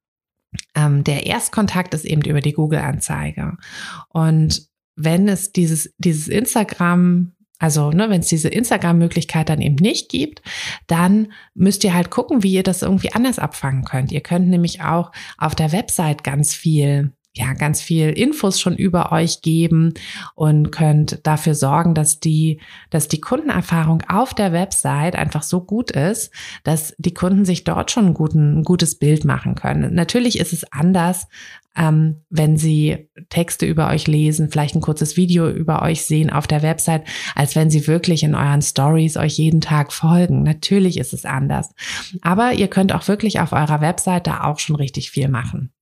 ähm, 0.74 1.02
der 1.02 1.24
Erstkontakt 1.24 1.94
ist 1.94 2.04
eben 2.04 2.20
über 2.20 2.42
die 2.42 2.52
Google-Anzeige. 2.52 3.56
Und 4.10 4.68
wenn 4.96 5.28
es 5.28 5.52
dieses, 5.52 5.94
dieses 5.96 6.28
Instagram 6.28 7.32
also, 7.58 7.90
ne, 7.92 8.10
wenn 8.10 8.20
es 8.20 8.28
diese 8.28 8.48
Instagram-Möglichkeit 8.48 9.48
dann 9.48 9.62
eben 9.62 9.76
nicht 9.76 10.10
gibt, 10.10 10.42
dann 10.86 11.32
müsst 11.54 11.82
ihr 11.84 11.94
halt 11.94 12.10
gucken, 12.10 12.42
wie 12.42 12.52
ihr 12.52 12.64
das 12.64 12.82
irgendwie 12.82 13.12
anders 13.12 13.38
abfangen 13.38 13.84
könnt. 13.84 14.12
Ihr 14.12 14.20
könnt 14.20 14.48
nämlich 14.48 14.82
auch 14.82 15.12
auf 15.38 15.54
der 15.54 15.72
Website 15.72 16.22
ganz 16.24 16.52
viel 16.52 17.12
ja, 17.36 17.52
ganz 17.52 17.82
viel 17.82 18.10
Infos 18.10 18.60
schon 18.60 18.76
über 18.76 19.10
euch 19.10 19.42
geben 19.42 19.94
und 20.36 20.70
könnt 20.70 21.26
dafür 21.26 21.56
sorgen, 21.56 21.94
dass 21.94 22.20
die, 22.20 22.60
dass 22.90 23.08
die 23.08 23.20
Kundenerfahrung 23.20 24.02
auf 24.08 24.34
der 24.34 24.52
Website 24.52 25.16
einfach 25.16 25.42
so 25.42 25.60
gut 25.60 25.90
ist, 25.90 26.32
dass 26.62 26.94
die 26.98 27.12
Kunden 27.12 27.44
sich 27.44 27.64
dort 27.64 27.90
schon 27.90 28.06
ein, 28.06 28.14
guten, 28.14 28.60
ein 28.60 28.62
gutes 28.62 28.98
Bild 29.00 29.24
machen 29.24 29.56
können. 29.56 29.94
Natürlich 29.94 30.38
ist 30.38 30.52
es 30.52 30.70
anders, 30.70 31.26
ähm, 31.76 32.22
wenn 32.30 32.56
sie 32.56 33.08
Texte 33.30 33.66
über 33.66 33.88
euch 33.88 34.06
lesen, 34.06 34.48
vielleicht 34.48 34.76
ein 34.76 34.80
kurzes 34.80 35.16
Video 35.16 35.50
über 35.50 35.82
euch 35.82 36.04
sehen 36.04 36.30
auf 36.30 36.46
der 36.46 36.62
Website, 36.62 37.02
als 37.34 37.56
wenn 37.56 37.68
sie 37.68 37.88
wirklich 37.88 38.22
in 38.22 38.36
euren 38.36 38.62
Stories 38.62 39.16
euch 39.16 39.38
jeden 39.38 39.60
Tag 39.60 39.92
folgen. 39.92 40.44
Natürlich 40.44 40.98
ist 40.98 41.12
es 41.12 41.24
anders. 41.24 41.74
Aber 42.22 42.52
ihr 42.52 42.68
könnt 42.68 42.92
auch 42.92 43.08
wirklich 43.08 43.40
auf 43.40 43.52
eurer 43.52 43.80
Website 43.80 44.28
da 44.28 44.44
auch 44.44 44.60
schon 44.60 44.76
richtig 44.76 45.10
viel 45.10 45.26
machen. 45.26 45.73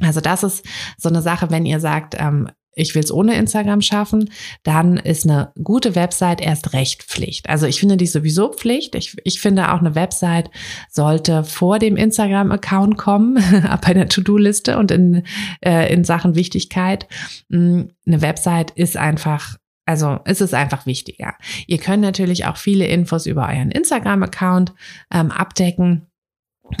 Also 0.00 0.20
das 0.20 0.42
ist 0.42 0.64
so 0.96 1.08
eine 1.08 1.22
Sache, 1.22 1.50
wenn 1.50 1.66
ihr 1.66 1.80
sagt, 1.80 2.14
ähm, 2.18 2.48
ich 2.78 2.94
will 2.94 3.02
es 3.02 3.12
ohne 3.12 3.36
Instagram 3.36 3.82
schaffen, 3.82 4.30
dann 4.62 4.98
ist 4.98 5.28
eine 5.28 5.52
gute 5.62 5.94
Website 5.94 6.40
erst 6.40 6.72
recht 6.72 7.02
Pflicht. 7.02 7.48
Also 7.48 7.66
ich 7.66 7.80
finde 7.80 7.96
die 7.96 8.06
sowieso 8.06 8.52
Pflicht. 8.52 8.94
Ich, 8.94 9.16
ich 9.24 9.40
finde 9.40 9.72
auch 9.72 9.80
eine 9.80 9.94
Website 9.96 10.50
sollte 10.88 11.42
vor 11.42 11.78
dem 11.80 11.96
Instagram-Account 11.96 12.96
kommen, 12.96 13.42
bei 13.84 13.94
der 13.94 14.08
To-Do-Liste 14.08 14.78
und 14.78 14.90
in, 14.90 15.24
äh, 15.60 15.92
in 15.92 16.04
Sachen 16.04 16.36
Wichtigkeit. 16.36 17.08
Hm, 17.50 17.90
eine 18.06 18.22
Website 18.22 18.70
ist 18.70 18.96
einfach 18.96 19.56
also 19.84 20.20
es 20.26 20.42
ist 20.42 20.52
einfach 20.52 20.84
wichtiger. 20.84 21.32
Ihr 21.66 21.78
könnt 21.78 22.02
natürlich 22.02 22.44
auch 22.44 22.58
viele 22.58 22.86
Infos 22.86 23.24
über 23.24 23.48
euren 23.48 23.70
Instagram-Account 23.70 24.74
ähm, 25.10 25.30
abdecken. 25.30 26.07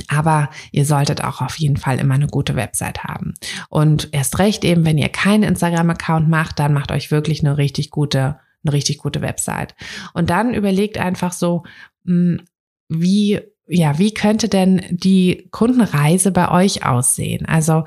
Aber 0.08 0.50
ihr 0.72 0.84
solltet 0.84 1.24
auch 1.24 1.40
auf 1.40 1.58
jeden 1.58 1.76
Fall 1.76 1.98
immer 1.98 2.14
eine 2.14 2.26
gute 2.26 2.56
Website 2.56 3.04
haben. 3.04 3.34
Und 3.68 4.08
erst 4.12 4.38
recht 4.38 4.64
eben, 4.64 4.84
wenn 4.84 4.98
ihr 4.98 5.08
keinen 5.08 5.42
Instagram-Account 5.42 6.28
macht, 6.28 6.58
dann 6.58 6.72
macht 6.72 6.92
euch 6.92 7.10
wirklich 7.10 7.40
eine 7.40 7.58
richtig 7.58 7.90
gute, 7.90 8.38
eine 8.64 8.72
richtig 8.72 8.98
gute 8.98 9.20
Website. 9.20 9.74
Und 10.14 10.30
dann 10.30 10.54
überlegt 10.54 10.98
einfach 10.98 11.32
so, 11.32 11.62
hm, 12.04 12.42
wie, 12.88 13.40
ja, 13.66 13.98
wie 13.98 14.14
könnte 14.14 14.48
denn 14.48 14.82
die 14.90 15.48
Kundenreise 15.50 16.32
bei 16.32 16.50
euch 16.50 16.84
aussehen? 16.86 17.46
Also, 17.46 17.84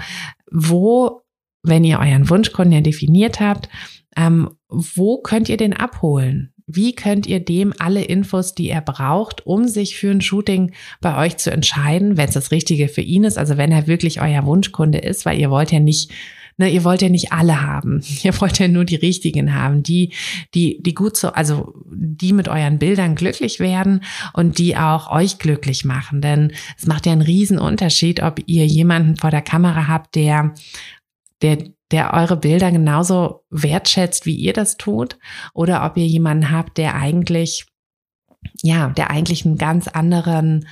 wo, 0.52 1.22
wenn 1.64 1.84
ihr 1.84 2.00
euren 2.00 2.30
Wunschkunden 2.30 2.74
ja 2.74 2.82
definiert 2.82 3.40
habt, 3.40 3.70
ähm, 4.16 4.50
wo 4.68 5.22
könnt 5.22 5.50
ihr 5.50 5.58
den 5.58 5.74
abholen? 5.74 6.51
Wie 6.67 6.93
könnt 6.93 7.28
ihr 7.28 7.39
dem 7.39 7.74
alle 7.80 8.04
Infos, 8.04 8.56
die 8.56 8.69
er 8.69 8.82
braucht, 8.82 9.45
um 9.45 9.67
sich 9.67 9.97
für 9.97 10.12
ein 10.12 10.21
Shooting 10.21 10.71
bei 11.00 11.17
euch 11.17 11.38
zu 11.38 11.52
entscheiden, 11.52 12.17
wenn 12.17 12.28
es 12.28 12.34
das 12.34 12.52
Richtige 12.52 12.88
für 12.88 13.02
ihn 13.02 13.24
ist, 13.24 13.38
also 13.38 13.58
wenn 13.58 13.71
er 13.71 13.88
wirklich 13.88 14.21
euer 14.21 14.45
Wunschkunde 14.45 15.00
ist, 15.00 15.26
weil 15.26 15.39
ihr 15.39 15.52
wollt 15.52 15.71
ja 15.71 15.80
nicht 15.80 16.12
Ne, 16.58 16.69
ihr 16.69 16.84
wollt 16.84 17.02
ja 17.02 17.10
nicht 17.10 17.32
alle 17.32 17.62
haben. 17.62 18.04
Ihr 18.24 18.39
wollt 18.39 18.60
ja 18.60 18.67
nur 18.67 18.86
die 18.86 18.95
richtigen 18.95 19.56
haben, 19.56 19.84
die, 19.84 20.13
die, 20.54 20.84
die 20.84 20.93
gut 20.93 21.17
so, 21.17 21.30
also 21.30 21.74
die 21.89 22.34
mit 22.34 22.50
euren 22.50 22.78
Bildern 22.78 23.15
glücklich 23.15 23.60
werden 23.60 24.04
und 24.34 24.60
die 24.60 24.78
auch 24.78 25.12
euch 25.12 25.39
glücklich 25.39 25.86
machen. 25.86 26.21
Denn 26.21 26.52
es 26.78 26.86
macht 26.86 27.06
ja 27.06 27.13
einen 27.13 27.21
riesen 27.21 27.58
Unterschied, 27.58 28.21
ob 28.21 28.41
ihr 28.45 28.65
jemanden 28.65 29.15
vor 29.15 29.32
der 29.32 29.41
Kamera 29.41 29.88
habt, 29.88 30.13
der, 30.15 30.54
der 31.41 31.58
der 31.91 32.13
eure 32.13 32.38
Bilder 32.38 32.71
genauso 32.71 33.43
wertschätzt, 33.49 34.25
wie 34.25 34.36
ihr 34.36 34.54
das 34.54 34.77
tut, 34.77 35.17
oder 35.54 35.86
ob 35.86 35.97
ihr 35.97 36.06
jemanden 36.06 36.51
habt, 36.51 36.77
der 36.77 36.95
eigentlich, 36.95 37.65
ja, 38.62 38.89
der 38.89 39.12
eigentlich 39.12 39.45
einen 39.45 39.58
ganz 39.58 39.88
anderen, 39.88 40.67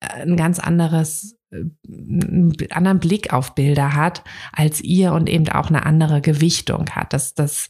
äh, 0.00 0.22
ein 0.22 0.36
ganz 0.36 0.58
anderes, 0.58 1.36
äh, 1.50 1.64
einen 1.86 2.56
anderen 2.70 3.00
Blick 3.00 3.32
auf 3.32 3.54
Bilder 3.54 3.94
hat 3.94 4.24
als 4.52 4.80
ihr 4.80 5.12
und 5.12 5.28
eben 5.28 5.48
auch 5.48 5.68
eine 5.68 5.84
andere 5.84 6.20
Gewichtung 6.20 6.90
hat. 6.90 7.12
Das, 7.12 7.34
das, 7.34 7.68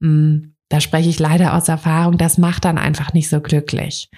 mm, 0.00 0.38
da 0.68 0.80
spreche 0.80 1.08
ich 1.08 1.18
leider 1.18 1.54
aus 1.54 1.68
Erfahrung, 1.68 2.18
das 2.18 2.38
macht 2.38 2.64
dann 2.64 2.78
einfach 2.78 3.12
nicht 3.14 3.28
so 3.28 3.40
glücklich. 3.40 4.10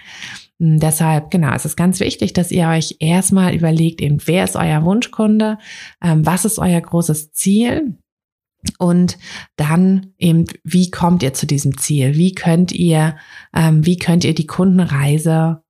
Mm, 0.58 0.78
deshalb, 0.78 1.30
genau, 1.30 1.52
es 1.54 1.64
ist 1.64 1.76
ganz 1.76 2.00
wichtig, 2.00 2.32
dass 2.32 2.50
ihr 2.50 2.68
euch 2.68 2.96
erstmal 2.98 3.54
überlegt, 3.54 4.00
eben, 4.00 4.18
wer 4.26 4.42
ist 4.42 4.56
euer 4.56 4.84
Wunschkunde, 4.84 5.58
ähm, 6.02 6.26
was 6.26 6.44
ist 6.44 6.58
euer 6.58 6.80
großes 6.80 7.32
Ziel 7.32 7.96
und 8.78 9.18
dann 9.56 10.12
eben, 10.18 10.46
wie 10.64 10.90
kommt 10.90 11.22
ihr 11.22 11.34
zu 11.34 11.46
diesem 11.46 11.78
Ziel? 11.78 12.14
Wie 12.14 12.34
könnt 12.34 12.72
ihr, 12.72 13.16
ähm, 13.54 13.84
wie 13.84 13.98
könnt 13.98 14.24
ihr 14.24 14.34
die 14.34 14.46
Kundenreise 14.46 15.62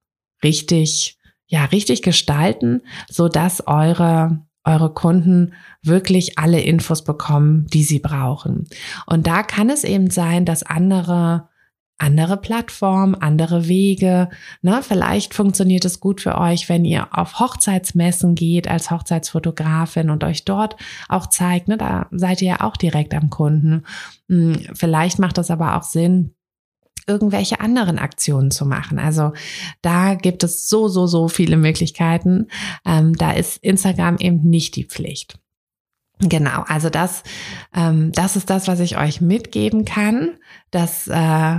richtig, 0.42 1.18
ja, 1.46 1.64
richtig 1.66 2.02
gestalten, 2.02 2.82
so 3.08 3.28
dass 3.28 3.66
eure 3.66 4.46
eure 4.66 4.92
Kunden 4.92 5.54
wirklich 5.82 6.38
alle 6.38 6.60
Infos 6.60 7.04
bekommen, 7.04 7.66
die 7.68 7.84
sie 7.84 8.00
brauchen. 8.00 8.66
Und 9.06 9.26
da 9.28 9.44
kann 9.44 9.70
es 9.70 9.84
eben 9.84 10.10
sein, 10.10 10.44
dass 10.44 10.64
andere 10.64 11.48
andere 11.98 12.36
Plattformen, 12.36 13.14
andere 13.14 13.68
Wege. 13.68 14.28
Ne? 14.62 14.80
Vielleicht 14.82 15.34
funktioniert 15.34 15.84
es 15.84 16.00
gut 16.00 16.20
für 16.20 16.38
euch, 16.38 16.68
wenn 16.68 16.84
ihr 16.84 17.08
auf 17.12 17.40
Hochzeitsmessen 17.40 18.34
geht 18.34 18.68
als 18.68 18.90
Hochzeitsfotografin 18.90 20.10
und 20.10 20.22
euch 20.22 20.44
dort 20.44 20.76
auch 21.08 21.28
zeigt. 21.28 21.68
Ne? 21.68 21.78
Da 21.78 22.06
seid 22.10 22.42
ihr 22.42 22.48
ja 22.48 22.60
auch 22.60 22.76
direkt 22.76 23.14
am 23.14 23.30
Kunden. 23.30 23.84
Hm, 24.28 24.60
vielleicht 24.74 25.18
macht 25.18 25.38
es 25.38 25.50
aber 25.50 25.76
auch 25.76 25.84
Sinn, 25.84 26.34
irgendwelche 27.06 27.60
anderen 27.60 27.98
Aktionen 27.98 28.50
zu 28.50 28.66
machen. 28.66 28.98
Also 28.98 29.32
da 29.80 30.14
gibt 30.14 30.44
es 30.44 30.68
so, 30.68 30.88
so, 30.88 31.06
so 31.06 31.28
viele 31.28 31.56
Möglichkeiten. 31.56 32.48
Ähm, 32.84 33.14
da 33.14 33.32
ist 33.32 33.62
Instagram 33.62 34.18
eben 34.18 34.42
nicht 34.42 34.76
die 34.76 34.84
Pflicht. 34.84 35.38
Genau, 36.18 36.62
also 36.66 36.88
das, 36.88 37.22
ähm, 37.74 38.10
das 38.12 38.36
ist 38.36 38.48
das, 38.48 38.68
was 38.68 38.80
ich 38.80 38.96
euch 38.96 39.20
mitgeben 39.20 39.84
kann, 39.84 40.38
dass 40.70 41.06
äh, 41.08 41.56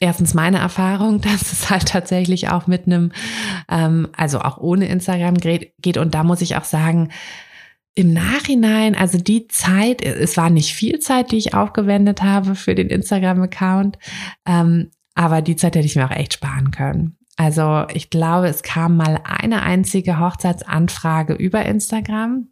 erstens 0.00 0.34
meine 0.34 0.58
Erfahrung, 0.58 1.20
dass 1.22 1.52
es 1.52 1.70
halt 1.70 1.88
tatsächlich 1.88 2.48
auch 2.48 2.66
mit 2.66 2.86
einem, 2.86 3.12
ähm, 3.70 4.08
also 4.16 4.40
auch 4.40 4.58
ohne 4.58 4.86
Instagram 4.86 5.34
geht. 5.34 5.96
Und 5.98 6.14
da 6.14 6.24
muss 6.24 6.40
ich 6.40 6.56
auch 6.56 6.64
sagen, 6.64 7.10
im 7.94 8.12
Nachhinein, 8.12 8.94
also 8.94 9.16
die 9.16 9.48
Zeit, 9.48 10.02
es 10.02 10.36
war 10.36 10.50
nicht 10.50 10.74
viel 10.74 10.98
Zeit, 10.98 11.32
die 11.32 11.38
ich 11.38 11.54
aufgewendet 11.54 12.22
habe 12.22 12.54
für 12.54 12.74
den 12.74 12.88
Instagram-Account, 12.88 13.98
ähm, 14.44 14.90
aber 15.14 15.40
die 15.40 15.56
Zeit 15.56 15.76
hätte 15.76 15.86
ich 15.86 15.96
mir 15.96 16.04
auch 16.04 16.14
echt 16.14 16.34
sparen 16.34 16.72
können. 16.72 17.16
Also 17.36 17.86
ich 17.92 18.10
glaube, 18.10 18.48
es 18.48 18.62
kam 18.62 18.98
mal 18.98 19.20
eine 19.24 19.62
einzige 19.62 20.20
Hochzeitsanfrage 20.20 21.32
über 21.32 21.64
Instagram 21.64 22.48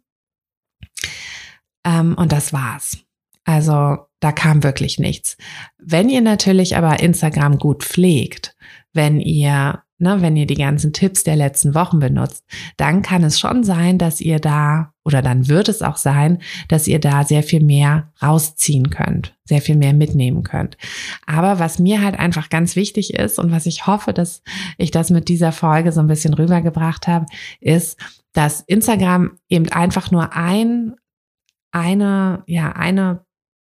ähm, 1.85 2.15
und 2.15 2.31
das 2.31 2.51
war's. 2.51 2.97
Also 3.45 3.97
da 4.25 4.31
kam 4.31 4.63
wirklich 4.63 4.97
nichts. 4.97 5.37
Wenn 5.77 6.09
ihr 6.09 6.21
natürlich 6.21 6.75
aber 6.75 6.99
Instagram 6.99 7.59
gut 7.59 7.83
pflegt, 7.83 8.55
wenn 8.91 9.19
ihr, 9.19 9.83
ne, 9.99 10.17
wenn 10.19 10.35
ihr 10.35 10.47
die 10.47 10.55
ganzen 10.55 10.93
Tipps 10.93 11.23
der 11.23 11.35
letzten 11.35 11.75
Wochen 11.75 11.99
benutzt, 11.99 12.43
dann 12.75 13.03
kann 13.03 13.23
es 13.23 13.39
schon 13.39 13.63
sein, 13.63 13.99
dass 13.99 14.21
ihr 14.21 14.39
da, 14.39 14.93
oder 15.03 15.21
dann 15.21 15.47
wird 15.47 15.69
es 15.69 15.83
auch 15.83 15.97
sein, 15.97 16.39
dass 16.69 16.87
ihr 16.87 16.99
da 16.99 17.23
sehr 17.23 17.43
viel 17.43 17.63
mehr 17.63 18.11
rausziehen 18.19 18.89
könnt, 18.89 19.37
sehr 19.43 19.61
viel 19.61 19.75
mehr 19.75 19.93
mitnehmen 19.93 20.41
könnt. 20.41 20.75
Aber 21.27 21.59
was 21.59 21.77
mir 21.77 22.01
halt 22.01 22.17
einfach 22.17 22.49
ganz 22.49 22.75
wichtig 22.75 23.13
ist 23.13 23.37
und 23.37 23.51
was 23.51 23.67
ich 23.67 23.85
hoffe, 23.85 24.11
dass 24.11 24.41
ich 24.79 24.89
das 24.89 25.11
mit 25.11 25.29
dieser 25.29 25.51
Folge 25.51 25.91
so 25.91 25.99
ein 25.99 26.07
bisschen 26.07 26.33
rübergebracht 26.33 27.07
habe, 27.07 27.27
ist, 27.59 27.99
dass 28.33 28.61
Instagram 28.61 29.37
eben 29.49 29.69
einfach 29.69 30.09
nur 30.09 30.33
ein, 30.33 30.95
eine, 31.71 32.41
ja, 32.47 32.71
eine 32.71 33.24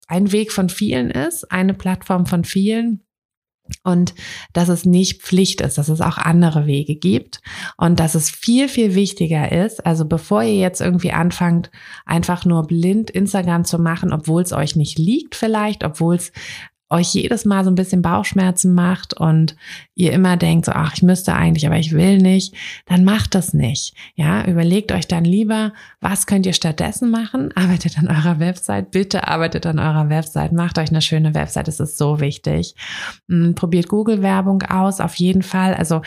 ein 0.08 0.32
Weg 0.32 0.52
von 0.52 0.70
vielen 0.70 1.10
ist, 1.12 1.52
eine 1.52 1.74
Plattform 1.74 2.26
von 2.26 2.44
vielen. 2.44 3.02
und 3.86 4.14
dass 4.52 4.68
es 4.68 4.84
nicht 4.84 5.22
Pflicht 5.22 5.62
ist, 5.62 5.78
dass 5.78 5.88
es 5.88 6.02
auch 6.02 6.18
andere 6.18 6.66
Wege 6.66 6.96
gibt 6.96 7.42
und 7.78 8.00
dass 8.00 8.14
es 8.14 8.30
viel, 8.30 8.68
viel 8.68 8.94
wichtiger 8.94 9.54
ist. 9.54 9.86
Also 9.86 10.04
bevor 10.06 10.44
ihr 10.44 10.58
jetzt 10.58 10.82
irgendwie 10.82 11.14
anfangt, 11.14 11.72
einfach 12.06 12.44
nur 12.44 12.68
blind 12.68 13.10
Instagram 13.10 13.64
zu 13.64 13.80
machen, 13.80 14.12
obwohl 14.12 14.42
es 14.42 14.52
euch 14.52 14.76
nicht 14.76 15.00
liegt 15.00 15.36
vielleicht, 15.36 15.86
obwohl 15.86 16.16
es 16.16 16.34
euch 16.94 17.14
jedes 17.14 17.46
Mal 17.46 17.64
so 17.64 17.72
ein 17.72 17.76
bisschen 17.76 18.02
Bauchschmerzen 18.02 18.74
macht 18.74 19.14
und 19.14 19.56
ihr 19.96 20.12
immer 20.12 20.38
denkt, 20.38 20.66
so, 20.66 20.72
ach, 20.72 20.94
ich 20.96 21.04
müsste 21.04 21.34
eigentlich, 21.34 21.66
aber 21.66 21.78
ich 21.78 21.92
will 21.92 22.18
nicht, 22.20 22.56
dann 22.86 23.04
macht 23.04 23.36
das 23.36 23.54
nicht. 23.54 23.96
Ja, 24.16 24.46
überlegt 24.46 24.92
euch 24.92 25.08
dann 25.08 25.26
lieber, 25.26 25.74
was 26.00 26.26
könnt 26.26 26.46
ihr 26.46 26.54
stattdessen 26.54 27.10
machen? 27.10 27.52
Arbeitet 27.56 27.98
an 27.98 28.08
eurer 28.08 28.40
Website, 28.40 28.92
bitte 28.92 29.28
arbeitet 29.28 29.66
an 29.66 29.80
eurer 29.80 30.10
Website, 30.10 30.52
macht 30.54 30.78
euch 30.78 30.90
eine 30.90 31.02
schöne 31.02 31.34
Website, 31.34 31.68
das 31.68 31.80
ist 31.80 31.98
so 31.98 32.20
wichtig. 32.20 32.76
Hm, 33.28 33.56
probiert 33.56 33.90
Google-Werbung 33.90 34.64
aus, 34.64 35.00
auf 35.00 35.16
jeden 35.16 35.42
Fall. 35.42 35.74
Also 35.74 36.02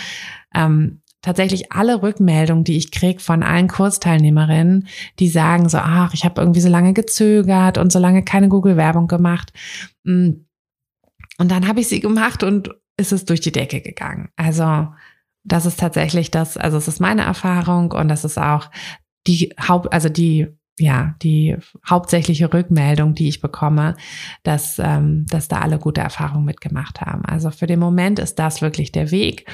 ähm, 0.55 1.01
tatsächlich 1.27 1.73
alle 1.73 2.03
Rückmeldungen, 2.03 2.63
die 2.63 2.77
ich 2.77 2.93
kriege 2.93 3.19
von 3.19 3.43
allen 3.43 3.67
Kursteilnehmerinnen, 3.67 4.87
die 5.19 5.29
sagen 5.29 5.69
so, 5.69 5.79
ach, 5.79 6.15
ich 6.15 6.25
habe 6.25 6.41
irgendwie 6.41 6.61
so 6.61 6.69
lange 6.69 6.93
gezögert 6.93 7.79
und 7.79 7.91
so 7.91 7.99
lange 7.99 8.23
keine 8.23 8.49
Google-Werbung 8.49 9.09
gemacht. 9.09 9.53
Hm, 10.05 10.46
und 11.39 11.51
dann 11.51 11.67
habe 11.67 11.81
ich 11.81 11.89
sie 11.89 12.01
gemacht 12.01 12.43
und 12.43 12.71
ist 12.97 13.13
es 13.13 13.25
durch 13.25 13.41
die 13.41 13.53
Decke 13.53 13.81
gegangen. 13.81 14.31
Also 14.37 14.89
das 15.45 15.67
ist 15.67 15.79
tatsächlich 15.79 16.31
das, 16.31 16.57
also 16.57 16.77
es 16.77 16.89
ist 16.89 17.01
meine 17.01 17.23
Erfahrung 17.23 17.93
und 17.93 18.09
das 18.09 18.25
ist 18.25 18.39
auch 18.39 18.71
die 19.27 19.55
Haupt, 19.61 19.93
also 19.93 20.09
die 20.09 20.49
ja, 20.79 21.15
die 21.23 21.57
hauptsächliche 21.89 22.53
Rückmeldung, 22.53 23.15
die 23.15 23.29
ich 23.29 23.41
bekomme, 23.41 23.97
dass, 24.43 24.79
ähm, 24.79 25.25
dass 25.29 25.49
da 25.49 25.61
alle 25.61 25.79
gute 25.79 26.03
Erfahrungen 26.03 26.45
mitgemacht 26.45 27.01
haben. 27.01 27.25
Also 27.25 27.51
für 27.51 27.67
den 27.67 27.79
Moment 27.79 28.19
ist 28.19 28.39
das 28.39 28.61
wirklich 28.61 28.93
der 28.93 29.11
Weg. 29.11 29.47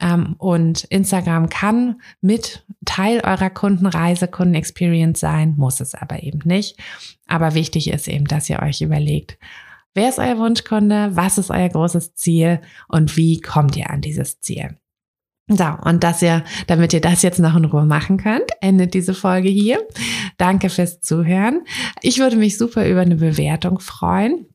Ähm, 0.00 0.34
und 0.38 0.84
Instagram 0.84 1.50
kann 1.50 2.00
mit 2.22 2.64
Teil 2.86 3.20
eurer 3.22 3.50
Kundenreise, 3.50 4.28
Kundenexperience 4.28 5.20
sein, 5.20 5.54
muss 5.58 5.80
es 5.80 5.94
aber 5.94 6.22
eben 6.22 6.40
nicht. 6.44 6.78
Aber 7.26 7.54
wichtig 7.54 7.90
ist 7.90 8.08
eben, 8.08 8.24
dass 8.24 8.48
ihr 8.48 8.60
euch 8.60 8.80
überlegt, 8.80 9.38
Wer 9.94 10.08
ist 10.08 10.18
euer 10.18 10.38
Wunschkunde? 10.38 11.10
Was 11.12 11.38
ist 11.38 11.50
euer 11.50 11.68
großes 11.68 12.14
Ziel? 12.14 12.60
Und 12.88 13.16
wie 13.16 13.40
kommt 13.40 13.76
ihr 13.76 13.90
an 13.90 14.00
dieses 14.00 14.40
Ziel? 14.40 14.78
So, 15.48 15.66
und 15.84 16.02
dass 16.02 16.22
ihr, 16.22 16.44
damit 16.66 16.92
ihr 16.94 17.00
das 17.00 17.22
jetzt 17.22 17.38
noch 17.38 17.56
in 17.56 17.64
Ruhe 17.64 17.84
machen 17.84 18.16
könnt, 18.16 18.50
endet 18.60 18.94
diese 18.94 19.12
Folge 19.12 19.48
hier. 19.48 19.86
Danke 20.38 20.70
fürs 20.70 21.00
Zuhören. 21.00 21.64
Ich 22.00 22.18
würde 22.18 22.36
mich 22.36 22.56
super 22.56 22.88
über 22.88 23.00
eine 23.00 23.16
Bewertung 23.16 23.80
freuen. 23.80 24.46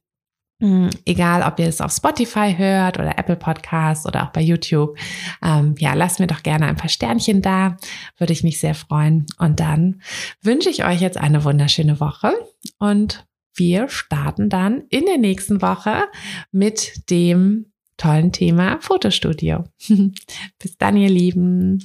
Hm, 0.59 0.89
egal, 1.05 1.43
ob 1.43 1.59
ihr 1.59 1.67
es 1.67 1.81
auf 1.81 1.91
Spotify 1.91 2.55
hört 2.57 2.97
oder 2.97 3.19
Apple 3.19 3.35
Podcasts 3.35 4.07
oder 4.07 4.23
auch 4.23 4.31
bei 4.31 4.41
YouTube. 4.41 4.97
Ähm, 5.43 5.75
ja, 5.77 5.93
lasst 5.93 6.19
mir 6.19 6.25
doch 6.25 6.41
gerne 6.41 6.65
ein 6.65 6.77
paar 6.77 6.89
Sternchen 6.89 7.43
da. 7.43 7.77
Würde 8.17 8.33
ich 8.33 8.43
mich 8.43 8.59
sehr 8.59 8.73
freuen. 8.73 9.27
Und 9.37 9.59
dann 9.59 10.01
wünsche 10.41 10.69
ich 10.69 10.83
euch 10.83 10.99
jetzt 10.99 11.17
eine 11.17 11.43
wunderschöne 11.43 11.99
Woche 11.99 12.33
und 12.79 13.26
wir 13.57 13.89
starten 13.89 14.49
dann 14.49 14.83
in 14.89 15.05
der 15.05 15.17
nächsten 15.17 15.61
Woche 15.61 16.05
mit 16.51 17.09
dem 17.09 17.71
tollen 17.97 18.31
Thema 18.31 18.79
Fotostudio. 18.79 19.65
Bis 20.59 20.77
dann, 20.77 20.95
ihr 20.97 21.09
Lieben. 21.09 21.83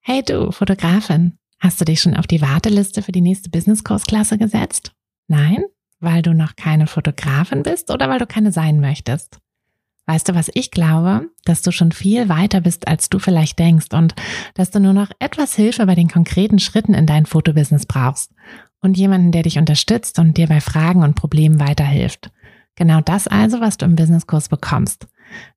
Hey 0.00 0.22
du, 0.22 0.50
Fotografin, 0.50 1.38
hast 1.60 1.80
du 1.80 1.84
dich 1.84 2.00
schon 2.00 2.16
auf 2.16 2.26
die 2.26 2.40
Warteliste 2.40 3.02
für 3.02 3.12
die 3.12 3.20
nächste 3.20 3.50
Business-Kursklasse 3.50 4.38
gesetzt? 4.38 4.92
Nein? 5.26 5.64
Weil 6.00 6.22
du 6.22 6.32
noch 6.32 6.56
keine 6.56 6.86
Fotografin 6.86 7.62
bist 7.62 7.90
oder 7.90 8.08
weil 8.08 8.18
du 8.18 8.26
keine 8.26 8.52
sein 8.52 8.80
möchtest? 8.80 9.38
Weißt 10.06 10.26
du, 10.26 10.34
was 10.34 10.50
ich 10.54 10.70
glaube? 10.70 11.28
Dass 11.44 11.60
du 11.60 11.70
schon 11.70 11.92
viel 11.92 12.30
weiter 12.30 12.62
bist, 12.62 12.88
als 12.88 13.10
du 13.10 13.18
vielleicht 13.18 13.58
denkst 13.58 13.92
und 13.92 14.14
dass 14.54 14.70
du 14.70 14.80
nur 14.80 14.94
noch 14.94 15.10
etwas 15.18 15.54
Hilfe 15.54 15.84
bei 15.84 15.94
den 15.94 16.08
konkreten 16.08 16.58
Schritten 16.58 16.94
in 16.94 17.04
dein 17.04 17.26
Fotobusiness 17.26 17.84
brauchst 17.84 18.32
und 18.80 18.96
jemanden, 18.96 19.32
der 19.32 19.42
dich 19.42 19.58
unterstützt 19.58 20.18
und 20.18 20.36
dir 20.36 20.46
bei 20.46 20.60
Fragen 20.60 21.02
und 21.02 21.14
Problemen 21.14 21.60
weiterhilft. 21.60 22.30
Genau 22.76 23.00
das 23.00 23.26
also, 23.26 23.60
was 23.60 23.76
du 23.76 23.86
im 23.86 23.96
Businesskurs 23.96 24.48
bekommst. 24.48 25.08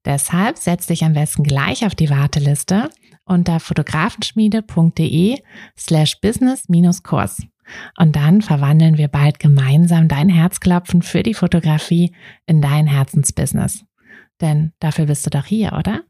Deshalb 0.06 0.58
setz 0.58 0.88
dich 0.88 1.04
am 1.04 1.14
besten 1.14 1.44
gleich 1.44 1.86
auf 1.86 1.96
die 1.96 2.10
Warteliste 2.10 2.90
unter 3.26 3.60
fotografenschmiede.de 3.60 5.38
slash 5.78 6.20
business-kurs. 6.20 7.44
Und 7.98 8.16
dann 8.16 8.42
verwandeln 8.42 8.98
wir 8.98 9.08
bald 9.08 9.40
gemeinsam 9.40 10.08
dein 10.08 10.30
Herzklopfen 10.30 11.02
für 11.02 11.24
die 11.24 11.34
Fotografie 11.34 12.14
in 12.46 12.62
dein 12.62 12.88
Herzensbusiness. 12.88 13.86
Denn 14.42 14.74
dafür 14.80 15.06
bist 15.06 15.26
du 15.26 15.30
doch 15.30 15.46
hier, 15.46 15.74
oder? 15.74 16.02